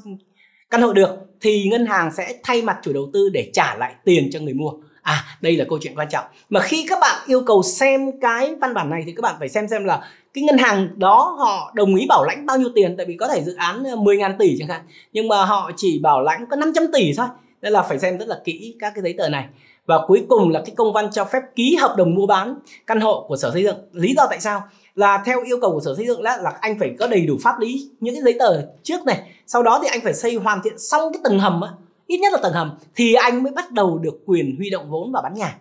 căn 0.70 0.82
hộ 0.82 0.92
được, 0.92 1.10
thì 1.40 1.68
ngân 1.70 1.86
hàng 1.86 2.10
sẽ 2.12 2.34
thay 2.42 2.62
mặt 2.62 2.78
chủ 2.82 2.92
đầu 2.92 3.10
tư 3.12 3.28
để 3.32 3.50
trả 3.52 3.74
lại 3.74 3.94
tiền 4.04 4.28
cho 4.32 4.40
người 4.40 4.54
mua. 4.54 4.70
À 5.02 5.24
đây 5.40 5.56
là 5.56 5.64
câu 5.68 5.78
chuyện 5.82 5.94
quan 5.96 6.08
trọng. 6.08 6.24
Mà 6.48 6.60
khi 6.60 6.86
các 6.88 6.98
bạn 7.00 7.24
yêu 7.26 7.42
cầu 7.46 7.62
xem 7.62 8.20
cái 8.20 8.54
văn 8.54 8.74
bản 8.74 8.90
này 8.90 9.02
thì 9.06 9.12
các 9.12 9.20
bạn 9.20 9.34
phải 9.38 9.48
xem 9.48 9.68
xem 9.68 9.84
là 9.84 10.08
cái 10.34 10.44
ngân 10.44 10.58
hàng 10.58 10.88
đó 10.96 11.36
họ 11.38 11.72
đồng 11.74 11.94
ý 11.94 12.06
bảo 12.08 12.24
lãnh 12.24 12.46
bao 12.46 12.58
nhiêu 12.58 12.68
tiền. 12.74 12.96
Tại 12.96 13.06
vì 13.06 13.16
có 13.16 13.28
thể 13.28 13.42
dự 13.42 13.54
án 13.54 13.84
ờ, 13.84 13.96
10.000 13.96 14.36
tỷ 14.38 14.56
chẳng 14.58 14.68
hạn, 14.68 14.80
nhưng 15.12 15.28
mà 15.28 15.44
họ 15.44 15.70
chỉ 15.76 15.98
bảo 16.02 16.22
lãnh 16.22 16.46
có 16.46 16.56
500 16.56 16.84
tỷ 16.92 17.12
thôi. 17.16 17.26
Nên 17.62 17.72
là 17.72 17.82
phải 17.82 17.98
xem 17.98 18.18
rất 18.18 18.28
là 18.28 18.40
kỹ 18.44 18.76
các 18.78 18.92
cái 18.94 19.02
giấy 19.02 19.14
tờ 19.18 19.28
này 19.28 19.44
và 19.86 19.98
cuối 20.06 20.26
cùng 20.28 20.50
là 20.50 20.62
cái 20.66 20.74
công 20.76 20.92
văn 20.92 21.08
cho 21.12 21.24
phép 21.24 21.40
ký 21.56 21.76
hợp 21.76 21.94
đồng 21.96 22.14
mua 22.14 22.26
bán 22.26 22.58
căn 22.86 23.00
hộ 23.00 23.24
của 23.28 23.36
sở 23.36 23.50
xây 23.52 23.62
dựng. 23.62 23.76
Lý 23.92 24.14
do 24.16 24.26
tại 24.30 24.40
sao? 24.40 24.62
Là 24.94 25.22
theo 25.26 25.42
yêu 25.44 25.58
cầu 25.60 25.72
của 25.72 25.80
sở 25.80 25.94
xây 25.96 26.06
dựng 26.06 26.22
là, 26.22 26.36
là 26.36 26.52
anh 26.60 26.78
phải 26.78 26.94
có 26.98 27.06
đầy 27.06 27.26
đủ 27.26 27.36
pháp 27.42 27.58
lý 27.58 27.90
những 28.00 28.14
cái 28.14 28.22
giấy 28.22 28.36
tờ 28.38 28.62
trước 28.82 29.04
này. 29.06 29.22
Sau 29.46 29.62
đó 29.62 29.78
thì 29.82 29.88
anh 29.90 30.00
phải 30.04 30.14
xây 30.14 30.34
hoàn 30.34 30.60
thiện 30.64 30.78
xong 30.78 31.12
cái 31.12 31.20
tầng 31.24 31.38
hầm 31.38 31.60
á. 31.60 31.70
Ít 32.06 32.18
nhất 32.18 32.32
là 32.32 32.38
tầng 32.42 32.52
hầm 32.52 32.78
thì 32.96 33.14
anh 33.14 33.42
mới 33.42 33.52
bắt 33.52 33.70
đầu 33.70 33.98
được 33.98 34.14
quyền 34.26 34.56
huy 34.56 34.70
động 34.70 34.90
vốn 34.90 35.12
và 35.12 35.20
bán 35.22 35.34
nhà. 35.34 35.58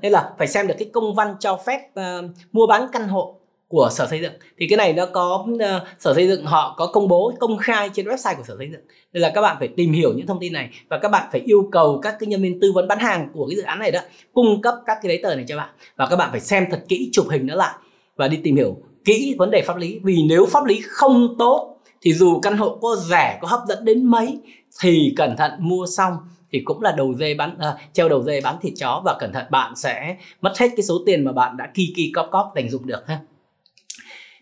Nên 0.00 0.12
là 0.12 0.32
phải 0.38 0.48
xem 0.48 0.66
được 0.66 0.74
cái 0.78 0.90
công 0.92 1.14
văn 1.14 1.34
cho 1.40 1.56
phép 1.66 1.80
uh, 2.00 2.30
mua 2.52 2.66
bán 2.66 2.86
căn 2.92 3.08
hộ 3.08 3.34
của 3.68 3.88
sở 3.92 4.06
xây 4.06 4.20
dựng. 4.20 4.32
Thì 4.58 4.66
cái 4.68 4.76
này 4.76 4.92
nó 4.92 5.06
có 5.06 5.46
uh, 5.52 5.60
sở 5.98 6.14
xây 6.14 6.28
dựng 6.28 6.44
họ 6.44 6.74
có 6.78 6.86
công 6.86 7.08
bố 7.08 7.32
công 7.40 7.58
khai 7.58 7.90
trên 7.94 8.06
website 8.06 8.36
của 8.36 8.42
sở 8.42 8.56
xây 8.58 8.68
dựng. 8.72 8.80
Nên 9.12 9.20
là 9.22 9.32
các 9.34 9.40
bạn 9.40 9.56
phải 9.58 9.68
tìm 9.68 9.92
hiểu 9.92 10.12
những 10.16 10.26
thông 10.26 10.40
tin 10.40 10.52
này 10.52 10.70
và 10.88 10.98
các 10.98 11.08
bạn 11.08 11.28
phải 11.32 11.40
yêu 11.40 11.68
cầu 11.72 12.00
các 12.02 12.16
cái 12.20 12.26
nhân 12.26 12.42
viên 12.42 12.60
tư 12.60 12.72
vấn 12.72 12.88
bán 12.88 12.98
hàng 12.98 13.28
của 13.34 13.46
cái 13.48 13.56
dự 13.56 13.62
án 13.62 13.78
này 13.78 13.90
đó 13.90 14.00
cung 14.32 14.62
cấp 14.62 14.74
các 14.86 14.98
cái 15.02 15.08
giấy 15.08 15.20
tờ 15.22 15.34
này 15.34 15.44
cho 15.48 15.56
bạn. 15.56 15.68
Và 15.96 16.06
các 16.06 16.16
bạn 16.16 16.30
phải 16.30 16.40
xem 16.40 16.66
thật 16.70 16.84
kỹ 16.88 17.08
chụp 17.12 17.26
hình 17.30 17.46
nó 17.46 17.54
lại 17.54 17.74
và 18.16 18.28
đi 18.28 18.36
tìm 18.36 18.56
hiểu 18.56 18.76
kỹ 19.04 19.34
vấn 19.38 19.50
đề 19.50 19.62
pháp 19.62 19.76
lý. 19.76 20.00
Vì 20.02 20.22
nếu 20.28 20.46
pháp 20.46 20.64
lý 20.64 20.80
không 20.88 21.36
tốt 21.38 21.76
thì 22.02 22.12
dù 22.12 22.40
căn 22.40 22.56
hộ 22.56 22.78
có 22.82 22.96
rẻ 22.96 23.38
có 23.42 23.48
hấp 23.48 23.60
dẫn 23.68 23.84
đến 23.84 24.04
mấy 24.04 24.38
thì 24.80 25.14
cẩn 25.16 25.36
thận 25.36 25.52
mua 25.58 25.86
xong 25.96 26.12
thì 26.52 26.62
cũng 26.64 26.82
là 26.82 26.92
đầu 26.92 27.14
dê 27.14 27.34
bán 27.34 27.58
à, 27.58 27.76
treo 27.92 28.08
đầu 28.08 28.22
dê 28.22 28.40
bán 28.40 28.56
thịt 28.62 28.72
chó 28.76 29.02
và 29.04 29.16
cẩn 29.18 29.32
thận 29.32 29.46
bạn 29.50 29.76
sẽ 29.76 30.16
mất 30.40 30.58
hết 30.58 30.68
cái 30.76 30.82
số 30.82 30.94
tiền 31.06 31.24
mà 31.24 31.32
bạn 31.32 31.56
đã 31.56 31.70
kỳ 31.74 31.92
kỳ 31.96 32.12
cóp 32.14 32.28
cóp 32.32 32.52
dành 32.54 32.70
dụng 32.70 32.86
được 32.86 33.06
ha 33.06 33.20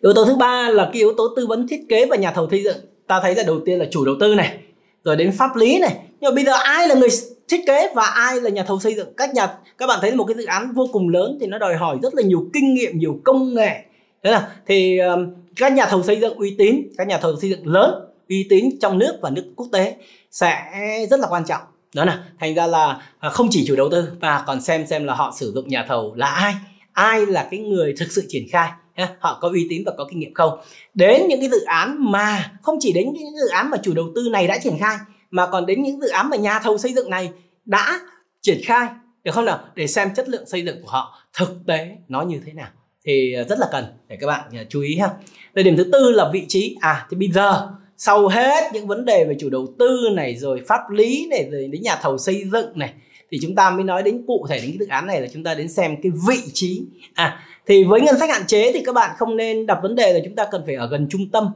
yếu 0.04 0.12
tố 0.12 0.24
thứ 0.24 0.36
ba 0.36 0.68
là 0.70 0.84
cái 0.84 1.02
yếu 1.02 1.14
tố 1.16 1.28
tư 1.36 1.46
vấn 1.46 1.68
thiết 1.68 1.80
kế 1.88 2.06
và 2.06 2.16
nhà 2.16 2.32
thầu 2.32 2.48
xây 2.50 2.62
dựng. 2.62 2.76
Ta 3.06 3.20
thấy 3.20 3.34
là 3.34 3.42
đầu 3.42 3.60
tiên 3.66 3.78
là 3.78 3.86
chủ 3.90 4.04
đầu 4.04 4.14
tư 4.20 4.34
này 4.34 4.58
rồi 5.04 5.16
đến 5.16 5.32
pháp 5.32 5.56
lý 5.56 5.78
này. 5.78 5.96
Nhưng 6.20 6.30
mà 6.30 6.34
bây 6.34 6.44
giờ 6.44 6.52
ai 6.52 6.88
là 6.88 6.94
người 6.94 7.08
thiết 7.48 7.60
kế 7.66 7.92
và 7.94 8.04
ai 8.04 8.40
là 8.40 8.50
nhà 8.50 8.62
thầu 8.62 8.80
xây 8.80 8.94
dựng? 8.94 9.08
Các 9.16 9.34
nhà 9.34 9.46
các 9.78 9.86
bạn 9.86 9.98
thấy 10.02 10.14
một 10.14 10.24
cái 10.24 10.36
dự 10.36 10.44
án 10.44 10.72
vô 10.74 10.88
cùng 10.92 11.08
lớn 11.08 11.38
thì 11.40 11.46
nó 11.46 11.58
đòi 11.58 11.76
hỏi 11.76 11.98
rất 12.02 12.14
là 12.14 12.22
nhiều 12.22 12.50
kinh 12.52 12.74
nghiệm 12.74 12.98
nhiều 12.98 13.20
công 13.24 13.54
nghệ. 13.54 13.84
Thế 14.24 14.30
là 14.30 14.48
thì 14.66 14.98
um, 14.98 15.26
các 15.56 15.72
nhà 15.72 15.86
thầu 15.86 16.02
xây 16.02 16.20
dựng 16.20 16.38
uy 16.38 16.54
tín 16.58 16.82
các 16.98 17.06
nhà 17.06 17.18
thầu 17.18 17.36
xây 17.40 17.50
dựng 17.50 17.66
lớn 17.66 17.94
uy 18.28 18.46
tín 18.50 18.64
trong 18.80 18.98
nước 18.98 19.18
và 19.22 19.30
nước 19.30 19.44
quốc 19.56 19.66
tế 19.72 19.96
sẽ 20.30 20.64
rất 21.10 21.20
là 21.20 21.26
quan 21.30 21.44
trọng. 21.44 21.62
Đó 21.94 22.04
là 22.04 22.24
thành 22.40 22.54
ra 22.54 22.66
là 22.66 23.02
à, 23.18 23.28
không 23.30 23.48
chỉ 23.50 23.64
chủ 23.66 23.76
đầu 23.76 23.88
tư 23.90 24.08
mà 24.20 24.44
còn 24.46 24.60
xem 24.60 24.86
xem 24.86 25.04
là 25.04 25.14
họ 25.14 25.34
sử 25.38 25.52
dụng 25.54 25.68
nhà 25.68 25.84
thầu 25.88 26.14
là 26.14 26.26
ai. 26.26 26.54
Ai 26.92 27.26
là 27.26 27.48
cái 27.50 27.60
người 27.60 27.94
thực 27.98 28.12
sự 28.12 28.24
triển 28.28 28.44
khai? 28.52 28.70
Họ 29.18 29.38
có 29.40 29.48
uy 29.48 29.66
tín 29.70 29.82
và 29.86 29.92
có 29.98 30.06
kinh 30.10 30.18
nghiệm 30.18 30.34
không 30.34 30.58
đến 30.94 31.22
những 31.28 31.40
cái 31.40 31.50
dự 31.50 31.64
án 31.64 32.12
mà 32.12 32.52
không 32.62 32.76
chỉ 32.80 32.92
đến 32.92 33.12
những 33.12 33.36
dự 33.36 33.48
án 33.48 33.70
mà 33.70 33.76
chủ 33.82 33.94
đầu 33.94 34.06
tư 34.14 34.28
này 34.32 34.46
đã 34.46 34.58
triển 34.58 34.78
khai, 34.78 34.96
mà 35.30 35.46
còn 35.46 35.66
đến 35.66 35.82
những 35.82 36.00
dự 36.00 36.08
án 36.08 36.30
mà 36.30 36.36
nhà 36.36 36.58
thầu 36.58 36.78
xây 36.78 36.92
dựng 36.92 37.10
này 37.10 37.30
đã 37.64 38.00
triển 38.42 38.60
khai, 38.64 38.88
được 39.24 39.32
không 39.34 39.44
nào 39.44 39.60
để 39.74 39.86
xem 39.86 40.14
chất 40.14 40.28
lượng 40.28 40.46
xây 40.46 40.62
dựng 40.64 40.82
của 40.82 40.90
họ 40.90 41.18
thực 41.32 41.56
tế 41.66 41.96
nó 42.08 42.22
như 42.22 42.40
thế 42.46 42.52
nào 42.52 42.68
thì 43.04 43.32
ờ, 43.32 43.44
rất 43.44 43.58
là 43.58 43.68
cần 43.72 43.84
để 44.08 44.16
các 44.20 44.26
bạn 44.26 44.50
ờ, 44.52 44.64
chú 44.68 44.80
ý 44.80 44.96
ha. 44.98 45.08
Rồi 45.54 45.62
điểm 45.62 45.76
thứ 45.76 45.84
tư 45.92 46.10
là 46.10 46.30
vị 46.32 46.44
trí. 46.48 46.76
À 46.80 47.06
thì 47.10 47.16
bây 47.16 47.28
giờ, 47.28 47.68
sau 47.96 48.28
hết 48.28 48.70
những 48.72 48.86
vấn 48.86 49.04
đề 49.04 49.24
về 49.24 49.36
chủ 49.40 49.50
đầu 49.50 49.66
tư 49.78 50.08
này, 50.12 50.36
rồi 50.36 50.62
pháp 50.66 50.90
lý 50.90 51.26
này, 51.30 51.48
rồi 51.50 51.68
đến 51.72 51.82
nhà 51.82 51.96
thầu 52.02 52.18
xây 52.18 52.44
dựng 52.52 52.78
này 52.78 52.92
thì 53.34 53.40
chúng 53.42 53.54
ta 53.54 53.70
mới 53.70 53.84
nói 53.84 54.02
đến 54.02 54.24
cụ 54.26 54.46
thể 54.48 54.56
đến 54.56 54.70
cái 54.70 54.78
dự 54.78 54.86
án 54.86 55.06
này 55.06 55.20
là 55.20 55.26
chúng 55.32 55.44
ta 55.44 55.54
đến 55.54 55.68
xem 55.68 55.96
cái 56.02 56.12
vị 56.28 56.38
trí. 56.52 56.82
À 57.14 57.40
thì 57.66 57.84
với 57.84 58.00
ngân 58.00 58.18
sách 58.18 58.30
hạn 58.30 58.46
chế 58.46 58.72
thì 58.72 58.82
các 58.86 58.94
bạn 58.94 59.10
không 59.18 59.36
nên 59.36 59.66
đặt 59.66 59.78
vấn 59.82 59.94
đề 59.94 60.12
là 60.12 60.20
chúng 60.24 60.34
ta 60.34 60.46
cần 60.50 60.62
phải 60.66 60.74
ở 60.74 60.88
gần 60.88 61.06
trung 61.10 61.30
tâm. 61.32 61.48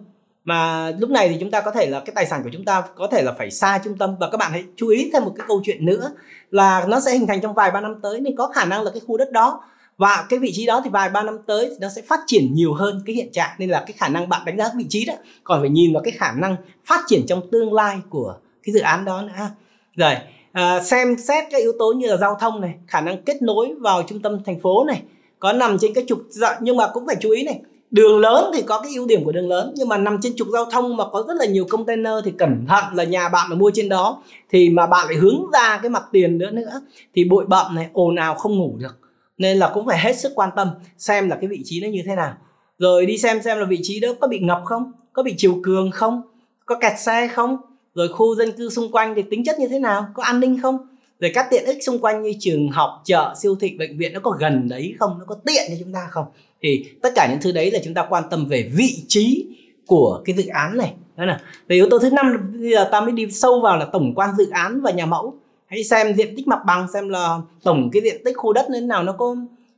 Mà 0.45 0.91
lúc 0.99 1.11
này 1.11 1.29
thì 1.29 1.37
chúng 1.41 1.51
ta 1.51 1.61
có 1.61 1.71
thể 1.71 1.87
là 1.87 2.01
cái 2.01 2.13
tài 2.15 2.27
sản 2.27 2.43
của 2.43 2.51
chúng 2.53 2.65
ta 2.65 2.83
có 2.97 3.07
thể 3.07 3.23
là 3.23 3.33
phải 3.39 3.51
xa 3.51 3.81
trung 3.85 3.99
tâm. 3.99 4.17
Và 4.21 4.31
các 4.31 4.37
bạn 4.37 4.53
hãy 4.53 4.65
chú 4.77 4.89
ý 4.89 5.11
thêm 5.13 5.25
một 5.25 5.33
cái 5.37 5.45
câu 5.49 5.61
chuyện 5.65 5.85
nữa 5.85 6.11
là 6.51 6.87
nó 6.89 7.01
sẽ 7.01 7.13
hình 7.13 7.27
thành 7.27 7.41
trong 7.41 7.55
vài 7.55 7.71
ba 7.71 7.81
năm 7.81 7.95
tới 8.03 8.21
nên 8.21 8.37
có 8.37 8.49
khả 8.49 8.65
năng 8.65 8.83
là 8.83 8.91
cái 8.91 9.01
khu 9.07 9.17
đất 9.17 9.33
đó 9.33 9.65
và 9.97 10.27
cái 10.29 10.39
vị 10.39 10.51
trí 10.55 10.67
đó 10.67 10.81
thì 10.85 10.91
vài 10.91 11.11
ba 11.11 11.23
năm 11.23 11.39
tới 11.47 11.67
thì 11.71 11.77
nó 11.81 11.89
sẽ 11.97 12.03
phát 12.03 12.21
triển 12.27 12.55
nhiều 12.55 12.75
hơn 12.75 13.03
cái 13.07 13.17
hiện 13.17 13.33
trạng. 13.33 13.51
Nên 13.59 13.71
là 13.71 13.85
cái 13.87 13.95
khả 13.99 14.09
năng 14.09 14.29
bạn 14.29 14.45
đánh 14.45 14.59
giá 14.59 14.71
vị 14.77 14.87
trí 14.89 15.05
đó, 15.05 15.15
còn 15.45 15.61
phải 15.61 15.71
nhìn 15.71 15.93
vào 15.93 16.03
cái 16.03 16.13
khả 16.13 16.33
năng 16.33 16.57
phát 16.85 17.01
triển 17.07 17.27
trong 17.27 17.51
tương 17.53 17.73
lai 17.73 17.99
của 18.11 18.37
cái 18.63 18.73
dự 18.73 18.81
án 18.81 19.05
đó 19.05 19.23
nữa. 19.23 19.33
À, 19.37 19.51
rồi 19.97 20.15
à, 20.59 20.81
xem 20.81 21.17
xét 21.19 21.45
các 21.51 21.59
yếu 21.59 21.73
tố 21.79 21.93
như 21.93 22.07
là 22.07 22.17
giao 22.17 22.37
thông 22.41 22.61
này 22.61 22.75
khả 22.87 23.01
năng 23.01 23.23
kết 23.23 23.43
nối 23.43 23.75
vào 23.81 24.03
trung 24.03 24.23
tâm 24.23 24.39
thành 24.47 24.61
phố 24.61 24.85
này 24.85 25.03
có 25.39 25.53
nằm 25.53 25.79
trên 25.79 25.95
cái 25.95 26.05
trục 26.09 26.19
dạ, 26.29 26.59
nhưng 26.61 26.77
mà 26.77 26.89
cũng 26.95 27.07
phải 27.07 27.17
chú 27.21 27.31
ý 27.31 27.45
này 27.45 27.61
đường 27.91 28.21
lớn 28.21 28.51
thì 28.55 28.63
có 28.63 28.81
cái 28.81 28.93
ưu 28.95 29.07
điểm 29.07 29.25
của 29.25 29.33
đường 29.33 29.49
lớn 29.49 29.73
nhưng 29.77 29.89
mà 29.89 29.99
nằm 29.99 30.19
trên 30.23 30.37
trục 30.37 30.49
giao 30.53 30.65
thông 30.65 30.97
mà 30.97 31.05
có 31.13 31.25
rất 31.29 31.35
là 31.39 31.47
nhiều 31.47 31.65
container 31.71 32.13
thì 32.25 32.31
cẩn 32.39 32.67
thận 32.69 32.85
là 32.95 33.05
nhà 33.05 33.29
bạn 33.29 33.47
mà 33.51 33.57
mua 33.57 33.71
trên 33.75 33.89
đó 33.89 34.23
thì 34.51 34.71
mà 34.71 34.87
bạn 34.87 35.07
lại 35.07 35.17
hướng 35.17 35.51
ra 35.53 35.79
cái 35.83 35.91
mặt 35.91 36.03
tiền 36.13 36.39
nữa 36.39 36.51
nữa 36.51 36.81
thì 37.15 37.25
bụi 37.25 37.45
bậm 37.49 37.75
này 37.75 37.89
ồn 37.93 38.17
ào 38.17 38.35
không 38.35 38.59
ngủ 38.59 38.77
được. 38.79 38.99
Nên 39.39 39.59
là 39.59 39.71
cũng 39.75 39.87
phải 39.87 39.99
hết 39.99 40.19
sức 40.19 40.33
quan 40.35 40.51
tâm 40.57 40.69
xem 40.99 41.29
là 41.29 41.37
cái 41.37 41.49
vị 41.49 41.61
trí 41.65 41.81
nó 41.81 41.89
như 41.89 42.03
thế 42.07 42.15
nào. 42.15 42.33
Rồi 42.79 43.07
đi 43.07 43.19
xem 43.19 43.43
xem 43.43 43.59
là 43.59 43.65
vị 43.65 43.81
trí 43.83 44.01
đó 44.01 44.09
có 44.21 44.29
bị 44.29 44.39
ngập 44.39 44.63
không 44.65 44.93
có 45.13 45.23
bị 45.23 45.35
chiều 45.37 45.61
cường 45.63 45.91
không 45.91 46.23
có 46.67 46.75
kẹt 46.75 46.93
xe 46.99 47.29
không 47.29 47.57
rồi 47.95 48.09
khu 48.09 48.35
dân 48.35 48.53
cư 48.53 48.71
xung 48.71 48.93
quanh 48.93 49.15
thì 49.15 49.23
tính 49.31 49.45
chất 49.45 49.59
như 49.59 49.69
thế 49.69 49.79
nào? 49.79 50.07
Có 50.15 50.23
an 50.23 50.41
ninh 50.41 50.61
không? 50.63 50.79
Rồi 51.21 51.31
các 51.35 51.47
tiện 51.51 51.65
ích 51.65 51.85
xung 51.85 51.99
quanh 51.99 52.23
như 52.23 52.33
trường 52.41 52.69
học 52.69 53.03
chợ 53.05 53.35
siêu 53.43 53.57
thị 53.61 53.77
bệnh 53.79 53.99
viện 53.99 54.13
nó 54.13 54.21
có 54.21 54.31
gần 54.31 54.69
đấy 54.69 54.95
không? 54.99 55.19
Nó 55.19 55.25
có 55.25 55.35
tiện 55.35 55.63
cho 55.69 55.75
chúng 55.81 55.93
ta 55.93 56.07
không? 56.11 56.27
Thì 56.63 56.85
tất 57.03 57.13
cả 57.15 57.29
những 57.31 57.41
thứ 57.43 57.53
đấy 57.53 57.71
là 57.71 57.79
chúng 57.85 57.95
ta 57.95 58.07
quan 58.09 58.25
tâm 58.31 58.47
về 58.47 58.71
vị 58.75 59.05
trí 59.09 59.47
của 59.87 60.23
cái 60.25 60.37
dự 60.37 60.47
án 60.47 60.77
này. 60.77 60.93
Đó 61.17 61.25
là 61.25 61.41
về 61.69 61.77
yếu 61.77 61.89
tố 61.91 61.99
thứ 61.99 62.11
năm 62.11 62.53
bây 62.61 62.71
giờ 62.71 62.89
ta 62.93 63.01
mới 63.01 63.13
đi 63.13 63.31
sâu 63.31 63.61
vào 63.61 63.77
là 63.77 63.85
tổng 63.85 64.15
quan 64.15 64.31
dự 64.39 64.51
án 64.51 64.81
và 64.81 64.91
nhà 64.91 65.07
mẫu. 65.07 65.35
Hãy 65.67 65.85
xem 65.85 66.15
diện 66.15 66.37
tích 66.37 66.49
mặt 66.49 66.59
bằng 66.67 66.87
xem 66.93 67.09
là 67.09 67.39
tổng 67.63 67.91
cái 67.93 68.03
diện 68.03 68.23
tích 68.25 68.37
khu 68.37 68.53
đất 68.53 68.71
như 68.71 68.81
thế 68.81 68.87
nào 68.87 69.03
nó 69.03 69.13
có 69.13 69.37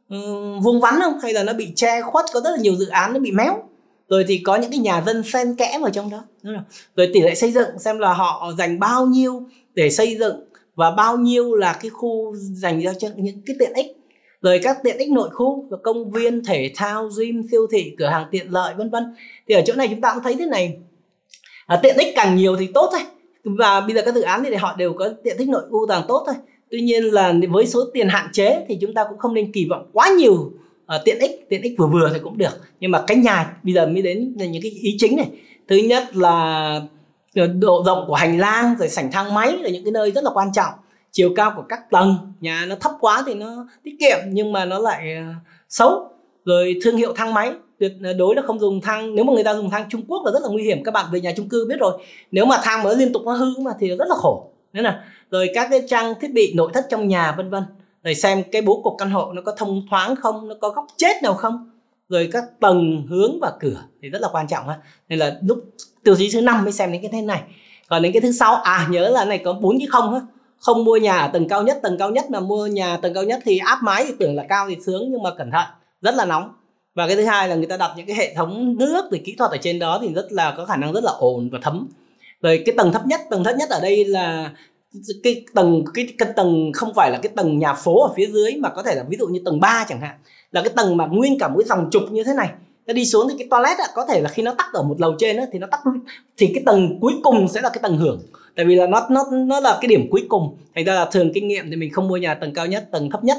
um, 0.09 0.61
vuông 0.61 0.81
vắn 0.81 0.94
không? 1.03 1.18
Hay 1.23 1.33
là 1.33 1.44
nó 1.44 1.53
bị 1.53 1.68
che 1.75 2.03
khuất 2.03 2.25
có 2.33 2.40
rất 2.40 2.51
là 2.51 2.57
nhiều 2.61 2.75
dự 2.75 2.87
án 2.87 3.12
nó 3.12 3.20
bị 3.20 3.33
méo 3.33 3.62
rồi 4.11 4.25
thì 4.29 4.38
có 4.38 4.57
những 4.57 4.70
cái 4.70 4.81
nhà 4.81 5.03
dân 5.07 5.23
xen 5.23 5.55
kẽ 5.57 5.79
vào 5.81 5.90
trong 5.90 6.11
đó. 6.11 6.25
Rồi 6.96 7.11
tỷ 7.14 7.20
lệ 7.20 7.35
xây 7.35 7.53
dựng 7.53 7.79
xem 7.79 7.99
là 7.99 8.12
họ 8.12 8.53
dành 8.59 8.79
bao 8.79 9.07
nhiêu 9.07 9.42
để 9.75 9.90
xây 9.90 10.16
dựng 10.18 10.44
và 10.75 10.90
bao 10.90 11.16
nhiêu 11.16 11.55
là 11.55 11.79
cái 11.83 11.90
khu 11.90 12.35
dành 12.37 12.83
cho 12.99 13.09
những 13.16 13.42
cái 13.46 13.57
tiện 13.59 13.73
ích. 13.73 13.87
Rồi 14.42 14.61
các 14.62 14.79
tiện 14.83 14.99
ích 14.99 15.11
nội 15.11 15.31
khu 15.33 15.66
và 15.70 15.77
công 15.83 16.11
viên 16.11 16.44
thể 16.44 16.73
thao 16.75 17.09
gym 17.18 17.42
siêu 17.51 17.66
thị 17.73 17.94
cửa 17.99 18.07
hàng 18.07 18.27
tiện 18.31 18.53
lợi 18.53 18.75
vân 18.79 18.90
vân. 18.90 19.14
Thì 19.49 19.55
ở 19.55 19.62
chỗ 19.66 19.75
này 19.75 19.88
chúng 19.88 20.01
ta 20.01 20.14
cũng 20.14 20.23
thấy 20.23 20.35
thế 20.38 20.46
này. 20.46 20.79
À, 21.66 21.81
tiện 21.83 21.96
ích 21.96 22.12
càng 22.16 22.37
nhiều 22.37 22.57
thì 22.57 22.68
tốt 22.75 22.88
thôi. 22.92 23.01
Và 23.44 23.81
bây 23.81 23.94
giờ 23.94 24.03
các 24.05 24.14
dự 24.14 24.20
án 24.20 24.44
thì 24.44 24.55
họ 24.55 24.77
đều 24.77 24.92
có 24.92 25.11
tiện 25.25 25.37
ích 25.37 25.49
nội 25.49 25.62
khu 25.70 25.87
càng 25.87 26.03
tốt 26.09 26.23
thôi. 26.27 26.35
Tuy 26.70 26.81
nhiên 26.81 27.05
là 27.05 27.35
với 27.51 27.66
số 27.66 27.81
tiền 27.92 28.09
hạn 28.09 28.29
chế 28.33 28.64
thì 28.68 28.79
chúng 28.81 28.94
ta 28.94 29.05
cũng 29.09 29.18
không 29.18 29.35
nên 29.35 29.53
kỳ 29.53 29.66
vọng 29.70 29.90
quá 29.92 30.11
nhiều 30.18 30.53
uh, 30.96 31.05
tiện 31.05 31.18
ích 31.18 31.46
tiện 31.48 31.62
ích 31.62 31.74
vừa 31.79 31.87
vừa 31.87 32.11
thì 32.14 32.20
cũng 32.22 32.38
được. 32.38 32.61
Nhưng 32.81 32.90
mà 32.90 33.03
cái 33.07 33.16
nhà 33.16 33.57
bây 33.62 33.74
giờ 33.74 33.87
mới 33.87 34.03
đến 34.03 34.35
là 34.38 34.46
những 34.46 34.62
cái 34.62 34.70
ý 34.70 34.96
chính 34.98 35.16
này. 35.16 35.26
Thứ 35.68 35.76
nhất 35.76 36.16
là 36.16 36.81
ờ, 37.35 37.46
độ 37.46 37.83
rộng 37.87 38.05
của 38.07 38.14
hành 38.14 38.38
lang 38.38 38.74
rồi 38.79 38.88
sảnh 38.88 39.12
thang 39.12 39.35
máy 39.35 39.57
là 39.61 39.68
những 39.68 39.85
cái 39.85 39.92
nơi 39.92 40.11
rất 40.11 40.24
là 40.24 40.31
quan 40.35 40.53
trọng. 40.53 40.72
Chiều 41.12 41.31
cao 41.37 41.53
của 41.57 41.62
các 41.68 41.90
tầng 41.90 42.16
nhà 42.40 42.64
nó 42.68 42.74
thấp 42.81 42.92
quá 43.00 43.22
thì 43.26 43.35
nó 43.35 43.66
tiết 43.83 43.96
kiệm 44.00 44.18
nhưng 44.29 44.53
mà 44.53 44.64
nó 44.64 44.79
lại 44.79 45.14
ờ, 45.14 45.22
xấu. 45.68 46.09
Rồi 46.44 46.76
thương 46.83 46.96
hiệu 46.96 47.12
thang 47.16 47.35
máy 47.35 47.53
tuyệt 47.79 47.92
đối 48.18 48.35
là 48.35 48.42
không 48.42 48.59
dùng 48.59 48.81
thang 48.81 49.14
nếu 49.14 49.24
mà 49.24 49.33
người 49.33 49.44
ta 49.44 49.55
dùng 49.55 49.70
thang 49.70 49.85
Trung 49.90 50.03
Quốc 50.09 50.22
là 50.24 50.33
rất 50.33 50.42
là 50.42 50.48
nguy 50.48 50.62
hiểm. 50.62 50.85
Các 50.85 50.94
bạn 50.94 51.07
về 51.12 51.20
nhà 51.20 51.33
chung 51.37 51.48
cư 51.48 51.66
biết 51.68 51.76
rồi. 51.81 52.03
Nếu 52.31 52.46
mà 52.46 52.59
thang 52.62 52.83
mới 52.83 52.96
liên 52.96 53.12
tục 53.12 53.22
nó 53.24 53.33
hư 53.33 53.59
mà 53.59 53.70
thì 53.81 53.88
rất 53.88 54.09
là 54.09 54.14
khổ. 54.18 54.50
Nên 54.72 54.85
là 54.85 55.05
rồi 55.31 55.50
các 55.55 55.68
cái 55.70 55.83
trang 55.88 56.14
thiết 56.20 56.33
bị 56.35 56.53
nội 56.55 56.70
thất 56.74 56.87
trong 56.90 57.09
nhà 57.09 57.35
vân 57.37 57.50
vân 57.50 57.62
rồi 58.05 58.15
xem 58.15 58.43
cái 58.53 58.63
bố 58.63 58.81
cục 58.85 58.95
căn 58.99 59.11
hộ 59.11 59.33
nó 59.33 59.43
có 59.43 59.55
thông 59.57 59.83
thoáng 59.91 60.17
không, 60.17 60.49
nó 60.49 60.55
có 60.61 60.69
góc 60.69 60.87
chết 60.97 61.23
nào 61.23 61.35
không. 61.35 61.71
Rồi 62.09 62.29
các 62.33 62.45
tầng 62.61 63.07
hướng 63.09 63.39
và 63.41 63.53
cửa 63.61 63.83
thì 64.03 64.09
rất 64.09 64.23
là 64.23 64.29
quan 64.33 64.49
trọng 64.49 64.69
ha 64.69 64.79
nên 65.09 65.19
là 65.19 65.39
lúc 65.43 65.65
tiêu 66.05 66.15
chí 66.19 66.31
thứ 66.33 66.41
năm 66.41 66.65
mới 66.65 66.73
xem 66.73 66.93
đến 66.93 67.03
cái 67.03 67.11
thế 67.13 67.23
này. 67.23 67.43
Còn 67.89 68.03
đến 68.03 68.13
cái 68.13 68.21
thứ 68.21 68.33
sáu 68.33 68.55
à 68.55 68.87
nhớ 68.91 69.09
là 69.09 69.25
này 69.25 69.39
có 69.39 69.53
bốn 69.53 69.79
cái 69.79 69.87
không 69.91 70.15
ha 70.15 70.21
không 70.59 70.85
mua 70.85 70.97
nhà 70.97 71.19
ở 71.19 71.29
tầng 71.29 71.49
cao 71.49 71.63
nhất, 71.63 71.79
tầng 71.83 71.99
cao 71.99 72.11
nhất 72.11 72.31
mà 72.31 72.41
mua 72.41 72.67
nhà 72.67 72.97
tầng 72.97 73.15
cao 73.15 73.25
nhất 73.25 73.41
thì 73.45 73.59
áp 73.59 73.79
mái 73.83 74.05
thì 74.07 74.13
tưởng 74.19 74.37
là 74.37 74.45
cao 74.49 74.67
thì 74.69 74.77
sướng 74.87 75.03
nhưng 75.11 75.23
mà 75.23 75.31
cẩn 75.35 75.51
thận, 75.51 75.67
rất 76.01 76.15
là 76.15 76.25
nóng. 76.25 76.53
Và 76.95 77.07
cái 77.07 77.17
thứ 77.17 77.25
hai 77.25 77.49
là 77.49 77.55
người 77.55 77.67
ta 77.67 77.77
đặt 77.77 77.91
những 77.97 78.07
cái 78.07 78.17
hệ 78.17 78.35
thống 78.35 78.77
nước 78.79 79.05
thì 79.13 79.19
kỹ 79.19 79.35
thuật 79.39 79.51
ở 79.51 79.57
trên 79.57 79.79
đó 79.79 79.99
thì 80.03 80.15
rất 80.15 80.33
là 80.33 80.55
có 80.57 80.65
khả 80.65 80.77
năng 80.77 80.93
rất 80.93 81.05
là 81.05 81.13
ồn 81.13 81.49
và 81.53 81.59
thấm. 81.63 81.89
Rồi 82.43 82.63
cái 82.67 82.75
tầng 82.77 82.93
thấp 82.93 83.07
nhất, 83.07 83.21
tầng 83.31 83.45
thấp 83.45 83.57
nhất 83.59 83.69
ở 83.71 83.81
đây 83.81 84.05
là 84.05 84.51
cái 85.22 85.44
tầng 85.55 85.85
cái, 85.94 86.09
cái 86.18 86.29
tầng 86.37 86.72
không 86.74 86.94
phải 86.94 87.11
là 87.11 87.18
cái 87.22 87.33
tầng 87.37 87.59
nhà 87.59 87.74
phố 87.74 88.03
ở 88.03 88.12
phía 88.16 88.26
dưới 88.26 88.57
mà 88.57 88.68
có 88.68 88.83
thể 88.83 88.94
là 88.94 89.05
ví 89.09 89.16
dụ 89.20 89.26
như 89.26 89.40
tầng 89.44 89.61
3 89.61 89.87
chẳng 89.88 90.00
hạn. 90.00 90.16
Là 90.53 90.62
cái 90.62 90.72
tầng 90.76 90.96
mà 90.96 91.07
nguyên 91.07 91.38
cả 91.38 91.48
một 91.48 91.55
cái 91.59 91.66
dòng 91.68 91.88
trục 91.90 92.03
như 92.11 92.24
thế 92.24 92.33
này. 92.37 92.50
Nó 92.87 92.92
đi 92.92 93.07
xuống 93.07 93.26
thì 93.31 93.35
cái 93.38 93.48
toilet 93.50 93.79
á, 93.79 93.85
có 93.94 94.07
thể 94.07 94.20
là 94.20 94.29
khi 94.29 94.42
nó 94.42 94.55
tắt 94.59 94.66
ở 94.72 94.83
một 94.83 95.00
lầu 95.00 95.14
trên 95.18 95.37
á, 95.37 95.46
thì 95.53 95.59
nó 95.59 95.66
tắt 95.70 95.81
thì 96.37 96.46
cái 96.55 96.62
tầng 96.66 96.98
cuối 97.00 97.12
cùng 97.22 97.48
sẽ 97.48 97.61
là 97.61 97.68
cái 97.68 97.79
tầng 97.83 97.96
hưởng. 97.96 98.20
Tại 98.57 98.66
vì 98.66 98.74
là 98.74 98.87
nó 98.87 99.07
nó 99.11 99.24
nó 99.46 99.61
là 99.61 99.79
cái 99.81 99.88
điểm 99.88 100.09
cuối 100.11 100.26
cùng. 100.29 100.57
Thành 100.74 100.85
ra 100.85 100.94
là 100.94 101.05
thường 101.12 101.31
kinh 101.35 101.48
nghiệm 101.48 101.70
thì 101.70 101.76
mình 101.76 101.92
không 101.92 102.09
mua 102.09 102.16
nhà 102.16 102.35
tầng 102.35 102.55
cao 102.55 102.66
nhất 102.66 102.88
tầng 102.92 103.11
thấp 103.11 103.24
nhất. 103.24 103.38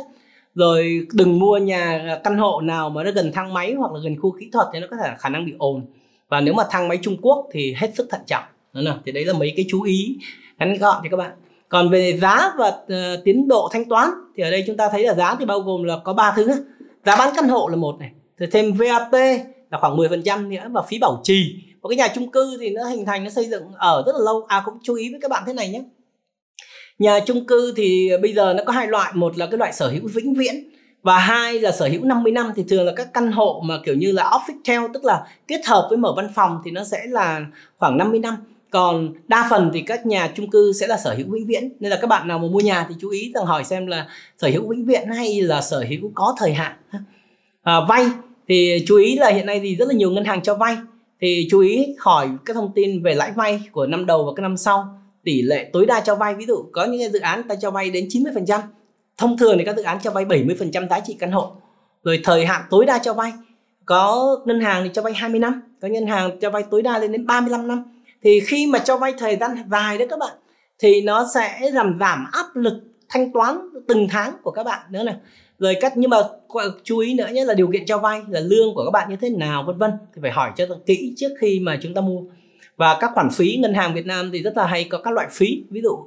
Rồi 0.56 1.08
đừng 1.14 1.40
mua 1.40 1.58
nhà 1.58 2.18
căn 2.24 2.38
hộ 2.38 2.62
nào 2.62 2.90
mà 2.90 3.04
nó 3.04 3.12
gần 3.12 3.32
thang 3.34 3.54
máy 3.54 3.74
hoặc 3.74 3.92
là 3.94 4.00
gần 4.04 4.16
khu 4.22 4.36
kỹ 4.40 4.50
thuật 4.54 4.68
thì 4.74 4.80
nó 4.80 4.88
có 4.92 4.98
thể 4.98 5.08
là 5.08 5.16
khả 5.20 5.30
năng 5.30 5.46
bị 5.46 5.54
ồn. 5.58 5.86
Và 6.30 6.42
nếu 6.42 6.54
mà 6.54 6.64
thang 6.70 6.88
máy 6.88 7.00
Trung 7.02 7.18
Quốc 7.22 7.48
thì 7.52 7.74
hết 7.78 7.92
sức 7.96 8.08
thận 8.10 8.22
trọng 8.28 8.44
đó 8.74 8.82
nào 8.82 9.00
thì 9.06 9.12
đấy 9.12 9.26
là 9.26 9.34
mấy 9.34 9.54
cái 9.56 9.66
chú 9.70 9.82
ý 9.82 10.18
ngắn 10.58 10.78
gọn 10.78 11.02
cho 11.04 11.10
các 11.12 11.18
bạn. 11.18 11.32
Còn 11.70 11.90
về 11.90 12.18
giá 12.18 12.54
và 12.58 12.68
uh, 12.68 13.24
tiến 13.26 13.48
độ 13.48 13.70
thanh 13.72 13.90
toán 13.90 14.10
thì 14.36 14.44
ở 14.44 14.52
đây 14.52 14.64
chúng 14.68 14.78
ta 14.78 14.90
thấy 14.92 15.04
là 15.04 15.14
giá 15.14 15.36
thì 15.40 15.46
bao 15.46 15.60
gồm 15.60 15.84
là 15.84 15.98
có 16.04 16.14
ba 16.14 16.34
thứ 16.36 16.48
giá 17.06 17.16
bán 17.16 17.34
căn 17.36 17.50
hộ 17.50 17.68
là 17.68 17.76
một 17.76 18.00
này 18.00 18.12
rồi 18.38 18.50
thêm 18.52 18.74
VAT 18.74 19.14
là 19.72 19.78
khoảng 19.80 19.98
10% 19.98 20.50
nữa 20.50 20.70
và 20.72 20.82
phí 20.82 20.98
bảo 21.00 21.22
trì. 21.24 21.56
Và 21.82 21.88
cái 21.90 21.98
nhà 21.98 22.08
chung 22.16 22.32
cư 22.32 22.58
thì 22.62 22.70
nó 22.70 22.84
hình 22.84 23.06
thành 23.06 23.24
nó 23.24 23.30
xây 23.30 23.46
dựng 23.46 23.64
ở 23.78 24.04
rất 24.06 24.16
là 24.16 24.22
lâu. 24.26 24.46
À 24.48 24.62
cũng 24.66 24.74
chú 24.84 24.96
ý 24.96 25.12
với 25.12 25.20
các 25.22 25.32
bạn 25.32 25.44
thế 25.46 25.54
này 25.54 25.70
nhé 25.70 25.82
nhà 27.00 27.20
chung 27.26 27.46
cư 27.46 27.74
thì 27.78 28.10
bây 28.22 28.34
giờ 28.34 28.54
nó 28.54 28.64
có 28.64 28.74
hai 28.74 28.88
loại 28.88 29.12
một 29.16 29.38
là 29.38 29.46
cái 29.46 29.58
loại 29.58 29.74
sở 29.74 29.90
hữu 29.90 30.08
vĩnh 30.14 30.34
viễn 30.34 30.56
và 31.04 31.18
hai 31.18 31.60
là 31.60 31.72
sở 31.72 31.88
hữu 31.88 32.04
50 32.04 32.32
năm. 32.32 32.52
Thì 32.56 32.64
thường 32.70 32.86
là 32.86 32.94
các 32.96 33.14
căn 33.14 33.32
hộ 33.32 33.62
mà 33.66 33.80
kiểu 33.86 33.96
như 33.96 34.12
là 34.12 34.24
office 34.24 34.88
tức 34.94 35.06
là 35.06 35.28
kết 35.48 35.66
hợp 35.66 35.88
với 35.90 35.98
mở 35.98 36.14
văn 36.18 36.30
phòng 36.36 36.62
thì 36.66 36.72
nó 36.72 36.84
sẽ 36.84 37.06
là 37.06 37.46
khoảng 37.78 37.98
50 37.98 38.20
năm 38.20 38.36
còn 38.72 39.14
đa 39.28 39.48
phần 39.50 39.72
thì 39.74 39.82
các 39.82 40.06
nhà 40.06 40.32
chung 40.36 40.50
cư 40.50 40.74
sẽ 40.74 40.88
là 40.88 40.98
sở 40.98 41.16
hữu 41.18 41.28
vĩnh 41.30 41.48
viễn. 41.48 41.70
Nên 41.80 41.92
là 41.92 41.98
các 42.02 42.08
bạn 42.08 42.28
nào 42.28 42.40
mà 42.40 42.48
mua 42.48 42.60
nhà 42.60 42.86
thì 42.90 42.96
chú 43.00 43.10
ý 43.10 43.32
rằng 43.36 43.46
hỏi 43.46 43.64
xem 43.64 43.88
là 43.88 44.08
sở 44.38 44.48
hữu 44.48 44.68
vĩnh 44.68 44.86
viễn 44.86 45.08
hay 45.08 45.42
là 45.42 45.62
sở 45.62 45.86
hữu 45.90 46.12
có 46.16 46.36
thời 46.38 46.54
hạn. 46.54 46.74
À, 47.62 47.76
vay 47.90 48.06
thì 48.48 48.84
chú 48.88 48.98
ý 48.98 49.16
là 49.16 49.30
hiện 49.30 49.46
nay 49.46 49.60
thì 49.64 49.76
rất 49.76 49.88
là 49.88 49.94
nhiều 49.94 50.12
ngân 50.12 50.26
hàng 50.26 50.42
cho 50.42 50.56
vay. 50.56 50.78
Thì 51.22 51.48
chú 51.52 51.60
ý 51.60 51.96
hỏi 52.00 52.30
các 52.46 52.54
thông 52.54 52.72
tin 52.76 53.04
về 53.04 53.14
lãi 53.14 53.32
vay 53.36 53.62
của 53.72 53.86
năm 53.86 54.06
đầu 54.06 54.26
và 54.26 54.32
các 54.36 54.42
năm 54.42 54.58
sau. 54.58 54.98
Tỷ 55.24 55.42
lệ 55.42 55.70
tối 55.74 55.86
đa 55.86 56.02
cho 56.02 56.16
vay 56.16 56.36
ví 56.36 56.46
dụ 56.46 56.66
có 56.72 56.86
những 56.86 57.12
dự 57.12 57.20
án 57.20 57.44
ta 57.44 57.56
cho 57.56 57.72
vay 57.72 57.90
đến 57.90 58.08
90% 58.08 58.60
thông 59.18 59.38
thường 59.38 59.58
thì 59.58 59.64
các 59.64 59.78
dự 59.78 59.84
án 59.84 59.98
cho 60.04 60.12
vay 60.12 60.26
70% 60.26 60.88
giá 60.90 61.00
trị 61.00 61.16
căn 61.20 61.32
hộ. 61.32 61.52
Rồi 62.04 62.20
thời 62.24 62.46
hạn 62.46 62.62
tối 62.70 62.86
đa 62.86 62.98
cho 62.98 63.14
vay 63.14 63.34
có 63.86 64.38
ngân 64.46 64.62
hàng 64.62 64.84
thì 64.84 64.90
cho 64.94 65.02
vay 65.02 65.14
20 65.14 65.40
năm 65.40 65.62
có 65.82 65.88
ngân 65.88 66.08
hàng 66.08 66.40
cho 66.40 66.50
vay 66.50 66.64
tối 66.72 66.82
đa 66.82 66.98
lên 66.98 67.12
đến 67.12 67.26
35 67.26 67.68
năm 67.68 67.84
thì 68.24 68.40
khi 68.40 68.68
mà 68.68 68.80
cho 68.80 68.98
vay 68.98 69.14
thời 69.18 69.36
gian 69.36 69.52
dài 69.72 69.98
đó 69.98 70.06
các 70.10 70.20
bạn, 70.20 70.34
thì 70.80 71.02
nó 71.02 71.28
sẽ 71.34 71.70
làm 71.74 71.98
giảm 72.00 72.26
áp 72.32 72.46
lực 72.56 72.74
thanh 73.10 73.32
toán 73.32 73.58
từng 73.88 74.08
tháng 74.10 74.34
của 74.44 74.52
các 74.52 74.64
bạn 74.64 74.80
nữa 74.90 75.04
này. 75.04 75.16
Rồi 75.60 75.76
cách 75.82 75.94
nhưng 75.96 76.10
mà 76.10 76.18
chú 76.84 76.98
ý 76.98 77.14
nữa 77.14 77.28
nhé, 77.34 77.46
là 77.46 77.54
điều 77.54 77.70
kiện 77.74 77.86
cho 77.86 77.98
vay, 77.98 78.22
là 78.30 78.40
lương 78.40 78.76
của 78.76 78.86
các 78.86 78.92
bạn 78.92 79.10
như 79.10 79.16
thế 79.22 79.30
nào, 79.30 79.64
vân 79.68 79.78
vân. 79.78 79.92
Thì 80.16 80.20
phải 80.22 80.32
hỏi 80.32 80.52
cho 80.58 80.66
kỹ 80.86 81.14
trước 81.18 81.30
khi 81.40 81.60
mà 81.60 81.80
chúng 81.82 81.94
ta 81.94 82.02
mua. 82.02 82.22
Và 82.78 82.98
các 83.00 83.12
khoản 83.14 83.30
phí 83.30 83.58
ngân 83.60 83.74
hàng 83.74 83.94
Việt 83.94 84.06
Nam 84.06 84.30
thì 84.34 84.42
rất 84.42 84.58
là 84.58 84.66
hay 84.66 84.84
có 84.84 84.98
các 84.98 85.14
loại 85.14 85.28
phí. 85.32 85.64
Ví 85.70 85.82
dụ, 85.82 85.98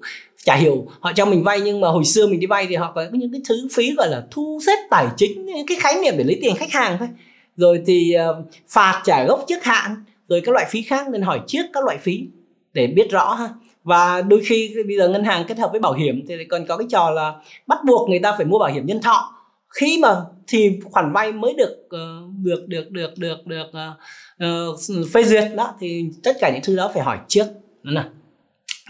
chả 0.44 0.56
hiểu, 0.56 0.86
họ 1.00 1.12
cho 1.12 1.26
mình 1.26 1.42
vay 1.44 1.60
nhưng 1.60 1.80
mà 1.80 1.88
hồi 1.88 2.04
xưa 2.04 2.26
mình 2.26 2.40
đi 2.40 2.46
vay 2.46 2.66
thì 2.66 2.74
họ 2.74 2.92
có 2.94 3.04
những 3.12 3.32
cái 3.32 3.40
thứ 3.48 3.68
phí 3.72 3.94
gọi 3.94 4.08
là 4.08 4.22
thu 4.30 4.60
xếp 4.66 4.76
tài 4.90 5.06
chính, 5.16 5.46
cái 5.66 5.78
khái 5.80 5.94
niệm 6.02 6.14
để 6.16 6.24
lấy 6.24 6.38
tiền 6.42 6.56
khách 6.56 6.72
hàng 6.72 6.96
thôi 6.98 7.08
rồi 7.56 7.82
thì 7.86 8.14
uh, 8.30 8.46
phạt 8.68 9.02
trả 9.04 9.24
gốc 9.24 9.44
trước 9.48 9.64
hạn 9.64 10.04
rồi 10.28 10.42
các 10.44 10.52
loại 10.52 10.66
phí 10.70 10.82
khác 10.82 11.08
nên 11.08 11.22
hỏi 11.22 11.40
trước 11.46 11.66
các 11.72 11.84
loại 11.84 11.98
phí 11.98 12.26
để 12.72 12.86
biết 12.86 13.10
rõ 13.10 13.34
ha. 13.34 13.48
Và 13.84 14.22
đôi 14.22 14.40
khi 14.44 14.74
bây 14.86 14.96
giờ 14.96 15.08
ngân 15.08 15.24
hàng 15.24 15.44
kết 15.48 15.58
hợp 15.58 15.68
với 15.70 15.80
bảo 15.80 15.92
hiểm 15.92 16.24
thì 16.28 16.44
còn 16.44 16.66
có 16.66 16.76
cái 16.76 16.86
trò 16.90 17.10
là 17.10 17.34
bắt 17.66 17.78
buộc 17.86 18.08
người 18.08 18.18
ta 18.18 18.34
phải 18.36 18.46
mua 18.46 18.58
bảo 18.58 18.72
hiểm 18.72 18.86
nhân 18.86 19.02
thọ. 19.02 19.34
Khi 19.68 19.98
mà 20.02 20.16
thì 20.46 20.80
khoản 20.84 21.12
vay 21.12 21.32
mới 21.32 21.54
được 21.54 21.76
uh, 21.86 22.30
được 22.44 22.64
được 22.68 22.90
được 22.90 23.18
được 23.18 23.46
được 23.46 23.66
uh, 23.68 24.80
uh, 25.00 25.10
phê 25.12 25.24
duyệt 25.24 25.44
đó 25.56 25.74
thì 25.80 26.04
tất 26.22 26.36
cả 26.40 26.50
những 26.50 26.62
thứ 26.64 26.76
đó 26.76 26.90
phải 26.94 27.02
hỏi 27.02 27.18
trước. 27.28 27.46
Đó 27.82 27.90
nào. 27.90 28.04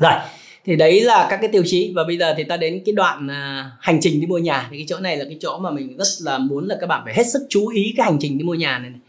Rồi 0.00 0.12
thì 0.64 0.76
đấy 0.76 1.00
là 1.00 1.26
các 1.30 1.36
cái 1.36 1.50
tiêu 1.52 1.62
chí. 1.66 1.92
Và 1.96 2.04
bây 2.04 2.18
giờ 2.18 2.34
thì 2.36 2.44
ta 2.44 2.56
đến 2.56 2.82
cái 2.86 2.92
đoạn 2.92 3.28
à, 3.30 3.70
hành 3.80 3.98
trình 4.00 4.20
đi 4.20 4.26
mua 4.26 4.38
nhà. 4.38 4.68
Thì 4.70 4.76
cái 4.76 4.86
chỗ 4.88 4.98
này 4.98 5.16
là 5.16 5.24
cái 5.24 5.36
chỗ 5.40 5.58
mà 5.58 5.70
mình 5.70 5.96
rất 5.98 6.06
là 6.20 6.38
muốn 6.38 6.66
là 6.66 6.76
các 6.80 6.86
bạn 6.86 7.02
phải 7.04 7.14
hết 7.14 7.24
sức 7.32 7.46
chú 7.48 7.68
ý 7.68 7.94
cái 7.96 8.04
hành 8.04 8.18
trình 8.20 8.38
đi 8.38 8.44
mua 8.44 8.54
nhà 8.54 8.78
này, 8.78 8.90
này. 8.90 9.00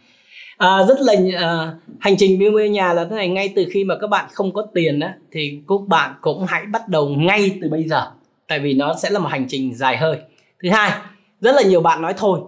À, 0.58 0.84
rất 0.88 0.98
là 1.00 1.13
à, 1.39 1.74
hành 2.00 2.18
trình 2.18 2.39
đi 2.39 2.50
mua 2.50 2.60
nhà 2.60 2.94
là 2.94 3.06
thế 3.10 3.15
này. 3.15 3.30
Ngay 3.30 3.54
từ 3.56 3.65
khi 3.72 3.84
mà 3.84 3.96
các 4.02 4.08
bạn 4.08 4.30
không 4.34 4.54
có 4.54 4.68
tiền 4.74 5.00
á 5.00 5.13
thì 5.32 5.60
các 5.68 5.82
bạn 5.88 6.13
cũng 6.22 6.46
hãy 6.48 6.63
bắt 6.65 6.88
đầu 6.88 7.10
ngay 7.10 7.52
từ 7.62 7.70
bây 7.70 7.84
giờ. 7.84 8.12
Tại 8.48 8.60
vì 8.60 8.74
nó 8.74 8.96
sẽ 9.02 9.10
là 9.10 9.20
một 9.20 9.30
hành 9.30 9.46
trình 9.50 9.76
dài 9.76 9.98
hơi. 9.98 10.18
Thứ 10.63 10.70
hai 10.70 10.91
rất 11.41 11.56
là 11.56 11.62
nhiều 11.62 11.82
bạn 11.82 12.02
nói 12.02 12.13
thôi 12.18 12.39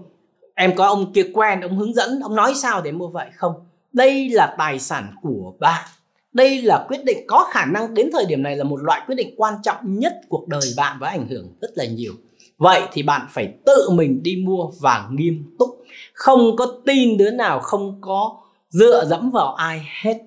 em 0.55 0.75
có 0.75 0.87
ông 0.87 1.13
kia 1.13 1.25
quen 1.33 1.61
ông 1.61 1.77
hướng 1.77 1.93
dẫn 1.93 2.19
ông 2.23 2.35
nói 2.35 2.53
sao 2.55 2.81
để 2.81 2.91
mua 2.91 3.07
vậy? 3.07 3.27
Không. 3.35 3.53
Đây 3.93 4.29
là 4.29 4.55
tài 4.57 4.79
sản 4.79 5.13
của 5.21 5.53
bạn 5.59 5.83
đây 6.33 6.61
là 6.61 6.85
quyết 6.87 7.05
định 7.05 7.17
có 7.27 7.47
khả 7.51 7.65
năng 7.65 7.93
đến 7.93 8.09
thời 8.13 8.25
điểm 8.25 8.43
này 8.43 8.55
là 8.55 8.63
một 8.63 8.83
loại 8.83 9.01
quyết 9.07 9.15
định 9.15 9.33
quan 9.37 9.53
trọng 9.63 9.99
nhất 9.99 10.13
cuộc 10.29 10.47
đời 10.47 10.73
bạn 10.77 10.97
và 10.99 11.09
ảnh 11.09 11.27
hưởng 11.27 11.53
rất 11.61 11.69
là 11.75 11.85
nhiều. 11.85 12.13
Vậy 12.57 12.81
thì 12.93 13.03
bạn 13.03 13.27
phải 13.29 13.53
tự 13.65 13.89
mình 13.89 14.23
đi 14.23 14.35
mua 14.45 14.71
và 14.81 15.07
nghiêm 15.11 15.55
túc. 15.59 15.69
Không 16.13 16.55
có 16.57 16.81
tin 16.85 17.17
đứa 17.17 17.31
nào 17.31 17.59
không 17.59 18.01
có 18.01 18.37
dựa 18.69 19.05
dẫm 19.05 19.31
vào 19.31 19.53
ai 19.53 19.81
hết. 20.01 20.17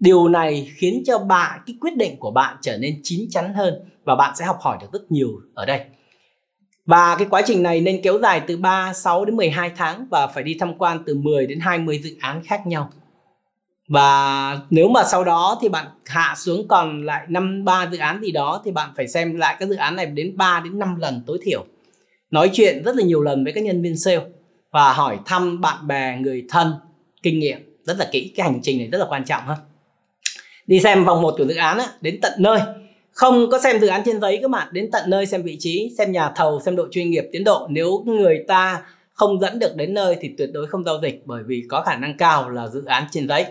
Điều 0.00 0.28
này 0.28 0.70
khiến 0.76 1.02
cho 1.06 1.18
bạn 1.18 1.60
cái 1.66 1.76
quyết 1.80 1.96
định 1.96 2.16
của 2.18 2.30
bạn 2.30 2.56
trở 2.62 2.78
nên 2.78 3.00
chín 3.02 3.26
chắn 3.30 3.54
hơn 3.54 3.74
và 4.04 4.16
bạn 4.16 4.36
sẽ 4.36 4.44
học 4.44 4.58
hỏi 4.60 4.78
được 4.80 4.86
rất 4.92 5.12
nhiều 5.12 5.28
ở 5.54 5.66
đây. 5.66 5.80
Và 6.86 7.16
cái 7.18 7.26
quá 7.30 7.42
trình 7.46 7.62
này 7.62 7.80
nên 7.80 8.00
kéo 8.02 8.18
dài 8.18 8.42
từ 8.46 8.56
3, 8.56 8.92
6 8.92 9.24
đến 9.24 9.36
12 9.36 9.70
tháng 9.76 10.06
và 10.10 10.26
phải 10.26 10.42
đi 10.42 10.56
tham 10.60 10.74
quan 10.78 11.02
từ 11.06 11.14
10 11.14 11.46
đến 11.46 11.60
20 11.60 11.98
dự 11.98 12.16
án 12.20 12.42
khác 12.44 12.66
nhau. 12.66 12.90
Và 13.90 14.58
nếu 14.70 14.88
mà 14.88 15.04
sau 15.04 15.24
đó 15.24 15.58
thì 15.60 15.68
bạn 15.68 15.86
hạ 16.06 16.34
xuống 16.36 16.68
còn 16.68 17.06
lại 17.06 17.26
5 17.28 17.64
3 17.64 17.88
dự 17.92 17.98
án 17.98 18.20
gì 18.22 18.30
đó 18.30 18.62
thì 18.64 18.70
bạn 18.70 18.90
phải 18.96 19.08
xem 19.08 19.36
lại 19.36 19.56
các 19.60 19.68
dự 19.68 19.74
án 19.74 19.96
này 19.96 20.06
đến 20.06 20.36
3 20.36 20.60
đến 20.64 20.78
5 20.78 20.96
lần 20.96 21.22
tối 21.26 21.38
thiểu. 21.42 21.64
Nói 22.30 22.50
chuyện 22.52 22.82
rất 22.84 22.96
là 22.96 23.02
nhiều 23.02 23.22
lần 23.22 23.44
với 23.44 23.52
các 23.52 23.64
nhân 23.64 23.82
viên 23.82 23.98
sale 23.98 24.20
và 24.70 24.92
hỏi 24.92 25.18
thăm 25.26 25.60
bạn 25.60 25.86
bè, 25.86 26.16
người 26.20 26.44
thân, 26.48 26.74
kinh 27.22 27.38
nghiệm 27.38 27.58
rất 27.84 27.98
là 27.98 28.08
kỹ. 28.12 28.32
Cái 28.36 28.50
hành 28.50 28.60
trình 28.62 28.78
này 28.78 28.88
rất 28.92 28.98
là 28.98 29.06
quan 29.08 29.24
trọng 29.24 29.42
ha. 29.46 29.56
Đi 30.66 30.80
xem 30.80 31.04
vòng 31.04 31.22
một 31.22 31.34
của 31.38 31.44
dự 31.44 31.54
án 31.54 31.78
á, 31.78 31.86
đến 32.00 32.18
tận 32.22 32.32
nơi 32.38 32.60
không 33.12 33.50
có 33.50 33.58
xem 33.58 33.80
dự 33.80 33.86
án 33.86 34.02
trên 34.04 34.20
giấy 34.20 34.38
các 34.42 34.50
bạn 34.50 34.68
đến 34.72 34.90
tận 34.92 35.10
nơi 35.10 35.26
xem 35.26 35.42
vị 35.42 35.56
trí 35.60 35.94
xem 35.98 36.12
nhà 36.12 36.30
thầu 36.36 36.60
xem 36.60 36.76
độ 36.76 36.86
chuyên 36.90 37.10
nghiệp 37.10 37.24
tiến 37.32 37.44
độ 37.44 37.66
nếu 37.70 38.02
người 38.06 38.44
ta 38.48 38.82
không 39.12 39.40
dẫn 39.40 39.58
được 39.58 39.76
đến 39.76 39.94
nơi 39.94 40.16
thì 40.20 40.30
tuyệt 40.38 40.50
đối 40.52 40.66
không 40.66 40.84
giao 40.84 41.00
dịch 41.02 41.22
bởi 41.24 41.42
vì 41.46 41.62
có 41.68 41.82
khả 41.82 41.96
năng 41.96 42.16
cao 42.16 42.50
là 42.50 42.68
dự 42.68 42.84
án 42.84 43.04
trên 43.10 43.28
giấy 43.28 43.44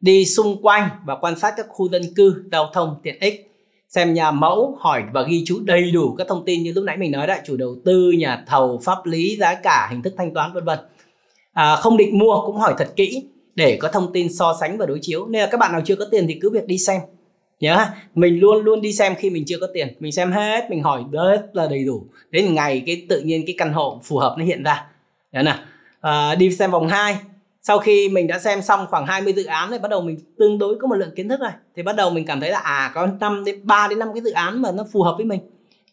đi 0.00 0.26
xung 0.26 0.62
quanh 0.62 0.88
và 1.04 1.16
quan 1.16 1.38
sát 1.38 1.54
các 1.56 1.66
khu 1.68 1.88
dân 1.88 2.02
cư 2.16 2.44
giao 2.52 2.70
thông 2.72 2.96
tiện 3.02 3.20
ích. 3.20 3.46
Xem 3.88 4.14
nhà 4.14 4.30
mẫu 4.30 4.76
hỏi 4.80 5.02
và 5.12 5.22
ghi 5.22 5.42
chú 5.46 5.60
đầy 5.64 5.90
đủ 5.90 6.14
các 6.18 6.26
thông 6.28 6.44
tin 6.44 6.62
như 6.62 6.72
lúc 6.72 6.84
nãy 6.84 6.96
mình 6.96 7.12
nói 7.12 7.26
đã 7.26 7.42
chủ 7.46 7.56
đầu 7.56 7.76
tư 7.84 8.12
nhà 8.18 8.44
thầu 8.46 8.80
pháp 8.84 9.06
lý 9.06 9.36
giá 9.36 9.54
cả 9.54 9.88
hình 9.90 10.02
thức 10.02 10.14
thanh 10.16 10.34
toán 10.34 10.52
vân 10.52 10.64
vân. 10.64 10.78
À, 11.52 11.76
không 11.76 11.96
định 11.96 12.18
mua 12.18 12.42
cũng 12.46 12.56
hỏi 12.56 12.74
thật 12.78 12.88
kỹ 12.96 13.24
để 13.54 13.78
có 13.80 13.88
thông 13.88 14.12
tin 14.12 14.32
so 14.32 14.56
sánh 14.60 14.78
và 14.78 14.86
đối 14.86 14.98
chiếu. 15.02 15.26
Nên 15.26 15.40
là 15.40 15.48
các 15.50 15.58
bạn 15.58 15.72
nào 15.72 15.80
chưa 15.84 15.96
có 15.96 16.04
tiền 16.10 16.26
thì 16.28 16.38
cứ 16.42 16.50
việc 16.50 16.66
đi 16.66 16.78
xem. 16.78 17.00
Nhớ 17.60 17.86
mình 18.14 18.40
luôn 18.40 18.64
luôn 18.64 18.80
đi 18.80 18.92
xem 18.92 19.14
khi 19.14 19.30
mình 19.30 19.44
chưa 19.46 19.58
có 19.60 19.66
tiền. 19.74 19.88
Mình 20.00 20.12
xem 20.12 20.32
hết 20.32 20.70
mình 20.70 20.82
hỏi 20.82 21.04
rất 21.12 21.46
là 21.52 21.68
đầy 21.68 21.84
đủ. 21.84 22.04
Đến 22.30 22.54
ngày 22.54 22.82
cái 22.86 23.06
tự 23.08 23.20
nhiên 23.20 23.46
cái 23.46 23.54
căn 23.58 23.72
hộ 23.72 24.00
phù 24.04 24.18
hợp 24.18 24.34
nó 24.38 24.44
hiện 24.44 24.62
ra. 24.62 24.86
Nhớ 25.32 25.42
nào. 25.42 25.58
À, 26.00 26.34
đi 26.34 26.50
xem 26.50 26.70
vòng 26.70 26.88
2 26.88 27.16
sau 27.62 27.78
khi 27.78 28.08
mình 28.08 28.26
đã 28.26 28.38
xem 28.38 28.62
xong 28.62 28.86
khoảng 28.90 29.06
20 29.06 29.32
dự 29.32 29.44
án 29.44 29.70
thì 29.70 29.78
bắt 29.78 29.90
đầu 29.90 30.02
mình 30.02 30.18
tương 30.38 30.58
đối 30.58 30.78
có 30.78 30.88
một 30.88 30.94
lượng 30.94 31.14
kiến 31.16 31.28
thức 31.28 31.40
này 31.40 31.52
thì 31.76 31.82
bắt 31.82 31.96
đầu 31.96 32.10
mình 32.10 32.26
cảm 32.26 32.40
thấy 32.40 32.50
là 32.50 32.58
à 32.58 32.90
có 32.94 33.08
5 33.20 33.44
đến 33.44 33.60
3 33.62 33.88
đến 33.88 33.98
5 33.98 34.08
cái 34.14 34.22
dự 34.22 34.30
án 34.30 34.62
mà 34.62 34.72
nó 34.72 34.86
phù 34.92 35.02
hợp 35.02 35.14
với 35.16 35.26
mình. 35.26 35.40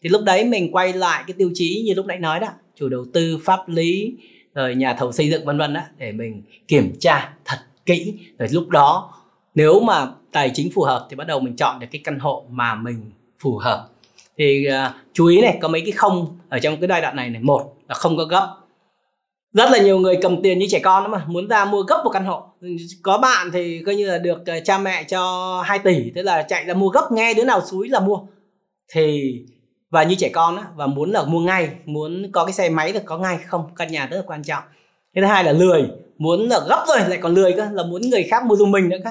Thì 0.02 0.08
lúc 0.08 0.22
đấy 0.24 0.44
mình 0.44 0.72
quay 0.72 0.92
lại 0.92 1.24
cái 1.26 1.34
tiêu 1.38 1.50
chí 1.54 1.82
như 1.86 1.94
lúc 1.94 2.06
nãy 2.06 2.18
nói 2.18 2.40
đó 2.40 2.48
chủ 2.74 2.88
đầu 2.88 3.04
tư 3.12 3.38
pháp 3.44 3.68
lý 3.68 4.12
rồi 4.54 4.74
nhà 4.74 4.94
thầu 4.94 5.12
xây 5.12 5.30
dựng 5.30 5.44
vân 5.44 5.58
vân 5.58 5.74
đó 5.74 5.80
để 5.98 6.12
mình 6.12 6.42
kiểm 6.68 6.92
tra 7.00 7.32
thật 7.44 7.58
kỹ. 7.86 8.14
Rồi 8.38 8.48
lúc 8.52 8.68
đó 8.68 9.14
nếu 9.54 9.80
mà 9.80 10.06
tài 10.32 10.50
chính 10.54 10.70
phù 10.74 10.82
hợp 10.82 11.06
thì 11.10 11.16
bắt 11.16 11.26
đầu 11.26 11.40
mình 11.40 11.56
chọn 11.56 11.80
được 11.80 11.86
cái 11.90 12.00
căn 12.04 12.18
hộ 12.18 12.44
mà 12.50 12.74
mình 12.74 13.10
phù 13.38 13.58
hợp. 13.58 13.88
Thì 14.38 14.66
uh, 14.68 14.94
chú 15.12 15.26
ý 15.26 15.40
này 15.40 15.58
có 15.60 15.68
mấy 15.68 15.80
cái 15.80 15.92
không 15.92 16.38
ở 16.48 16.58
trong 16.58 16.76
cái 16.80 16.88
giai 16.88 17.00
đoạn 17.00 17.16
này 17.16 17.30
này. 17.30 17.42
Một 17.42 17.74
là 17.88 17.94
không 17.94 18.16
có 18.16 18.24
gấp 18.24 18.56
rất 19.52 19.70
là 19.70 19.78
nhiều 19.78 19.98
người 19.98 20.18
cầm 20.22 20.42
tiền 20.42 20.58
như 20.58 20.66
trẻ 20.70 20.78
con 20.78 21.02
đó 21.04 21.08
mà, 21.08 21.24
muốn 21.26 21.48
ra 21.48 21.64
mua 21.64 21.82
gấp 21.82 22.00
một 22.04 22.10
căn 22.10 22.24
hộ. 22.24 22.42
Có 23.02 23.18
bạn 23.18 23.50
thì 23.52 23.82
coi 23.86 23.94
như 23.94 24.06
là 24.06 24.18
được 24.18 24.46
ờ, 24.46 24.60
cha 24.64 24.78
mẹ 24.78 25.04
cho 25.04 25.62
2 25.66 25.78
tỷ 25.78 26.10
thế 26.14 26.22
là 26.22 26.42
chạy 26.42 26.64
ra 26.64 26.74
mua 26.74 26.88
gấp, 26.88 27.12
nghe 27.12 27.34
đứa 27.34 27.44
nào 27.44 27.62
xúi 27.70 27.88
là 27.88 28.00
mua. 28.00 28.18
Thì, 28.92 29.32
và 29.90 30.02
như 30.02 30.14
trẻ 30.14 30.28
con 30.28 30.56
á, 30.56 30.64
và 30.76 30.86
muốn 30.86 31.10
là 31.10 31.24
mua 31.24 31.40
ngay, 31.40 31.70
muốn 31.84 32.32
có 32.32 32.44
cái 32.44 32.52
xe 32.52 32.68
máy 32.68 32.92
được 32.92 33.02
có 33.04 33.18
ngay, 33.18 33.38
không, 33.46 33.70
căn 33.76 33.92
nhà 33.92 34.06
rất 34.06 34.16
là 34.16 34.22
quan 34.26 34.42
trọng. 34.42 34.64
Cái 35.14 35.22
thứ 35.22 35.26
hai 35.28 35.44
là 35.44 35.52
lười, 35.52 35.88
muốn 36.18 36.48
là 36.48 36.60
gấp 36.68 36.84
rồi 36.88 36.98
lại 37.08 37.18
còn 37.22 37.34
lười 37.34 37.52
cơ, 37.52 37.68
là 37.72 37.82
muốn 37.82 38.02
người 38.02 38.22
khác 38.30 38.44
mua 38.46 38.56
giùm 38.56 38.70
mình 38.70 38.88
nữa 38.88 38.98
cơ. 39.04 39.10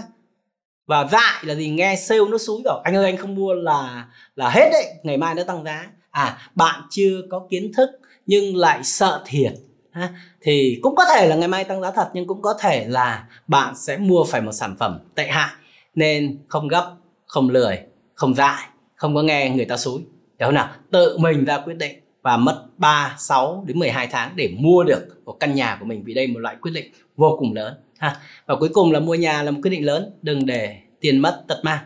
Và 0.88 1.08
dại 1.12 1.44
là 1.44 1.56
gì, 1.56 1.70
nghe 1.70 1.96
sale 1.96 2.22
nó 2.30 2.38
xúi 2.38 2.62
bảo, 2.66 2.82
anh 2.84 2.96
ơi, 2.96 3.06
anh 3.06 3.18
không 3.18 3.36
mua 3.36 3.54
là 3.54 4.08
là 4.36 4.50
hết 4.50 4.70
đấy, 4.72 4.86
ngày 5.04 5.18
mai 5.18 5.36
nó 5.36 5.44
tăng 5.44 5.64
giá. 5.64 5.88
À 6.12 6.38
bạn 6.56 6.82
chưa 6.90 7.22
có 7.30 7.48
kiến 7.50 7.72
thức 7.78 7.90
nhưng 8.26 8.56
lại 8.56 8.84
sợ 8.84 9.24
thiệt 9.26 9.54
ha? 9.98 10.10
thì 10.42 10.80
cũng 10.82 10.96
có 10.96 11.06
thể 11.16 11.28
là 11.28 11.36
ngày 11.36 11.48
mai 11.48 11.64
tăng 11.64 11.82
giá 11.82 11.92
thật 11.92 12.10
nhưng 12.14 12.28
cũng 12.28 12.42
có 12.42 12.54
thể 12.60 12.86
là 12.88 13.28
bạn 13.48 13.76
sẽ 13.76 13.98
mua 13.98 14.24
phải 14.24 14.42
một 14.42 14.52
sản 14.52 14.76
phẩm 14.80 15.00
tệ 15.16 15.28
hại. 15.28 15.50
Nên 15.96 16.38
không 16.48 16.68
gấp 16.68 16.96
không 17.26 17.50
lười 17.50 17.80
không 18.14 18.36
dại 18.36 18.68
không 18.96 19.16
có 19.16 19.22
nghe 19.22 19.50
người 19.50 19.66
ta 19.66 19.78
xúi. 19.78 20.02
Hiểu 20.40 20.52
nào? 20.52 20.70
Tự 20.92 21.18
mình 21.18 21.46
ra 21.46 21.60
quyết 21.60 21.78
định 21.78 22.00
và 22.22 22.38
mất 22.38 22.66
3, 22.78 23.16
6 23.20 23.64
đến 23.68 23.80
12 23.80 24.08
tháng 24.08 24.32
để 24.36 24.50
mua 24.60 24.84
được 24.84 25.26
một 25.26 25.38
căn 25.40 25.56
nhà 25.56 25.78
của 25.80 25.86
mình 25.86 26.04
vì 26.04 26.14
đây 26.14 26.28
một 26.28 26.40
loại 26.40 26.56
quyết 26.62 26.72
định 26.72 26.92
vô 27.16 27.36
cùng 27.40 27.54
lớn 27.54 27.74
ha? 27.98 28.16
Và 28.46 28.56
cuối 28.56 28.70
cùng 28.74 28.92
là 28.92 29.00
mua 29.00 29.16
nhà 29.16 29.44
là 29.44 29.52
một 29.52 29.60
quyết 29.64 29.72
định 29.72 29.86
lớn 29.86 30.12
đừng 30.22 30.46
để 30.46 30.78
tiền 31.00 31.20
mất 31.20 31.44
tật 31.48 31.60
mang. 31.64 31.80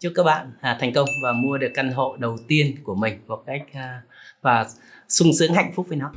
Chúc 0.00 0.12
các 0.16 0.22
bạn 0.22 0.52
à, 0.60 0.76
thành 0.80 0.92
công 0.92 1.08
và 1.22 1.32
mua 1.32 1.58
được 1.58 1.70
căn 1.74 1.92
hộ 1.92 2.16
đầu 2.16 2.36
tiên 2.48 2.76
của 2.84 2.94
mình 2.94 3.18
một 3.26 3.42
cách 3.46 3.62
à, 3.72 4.02
và 4.42 4.66
sung 5.08 5.32
sướng 5.38 5.54
hạnh 5.54 5.72
phúc 5.74 5.86
với 5.88 5.98
nó. 5.98 6.12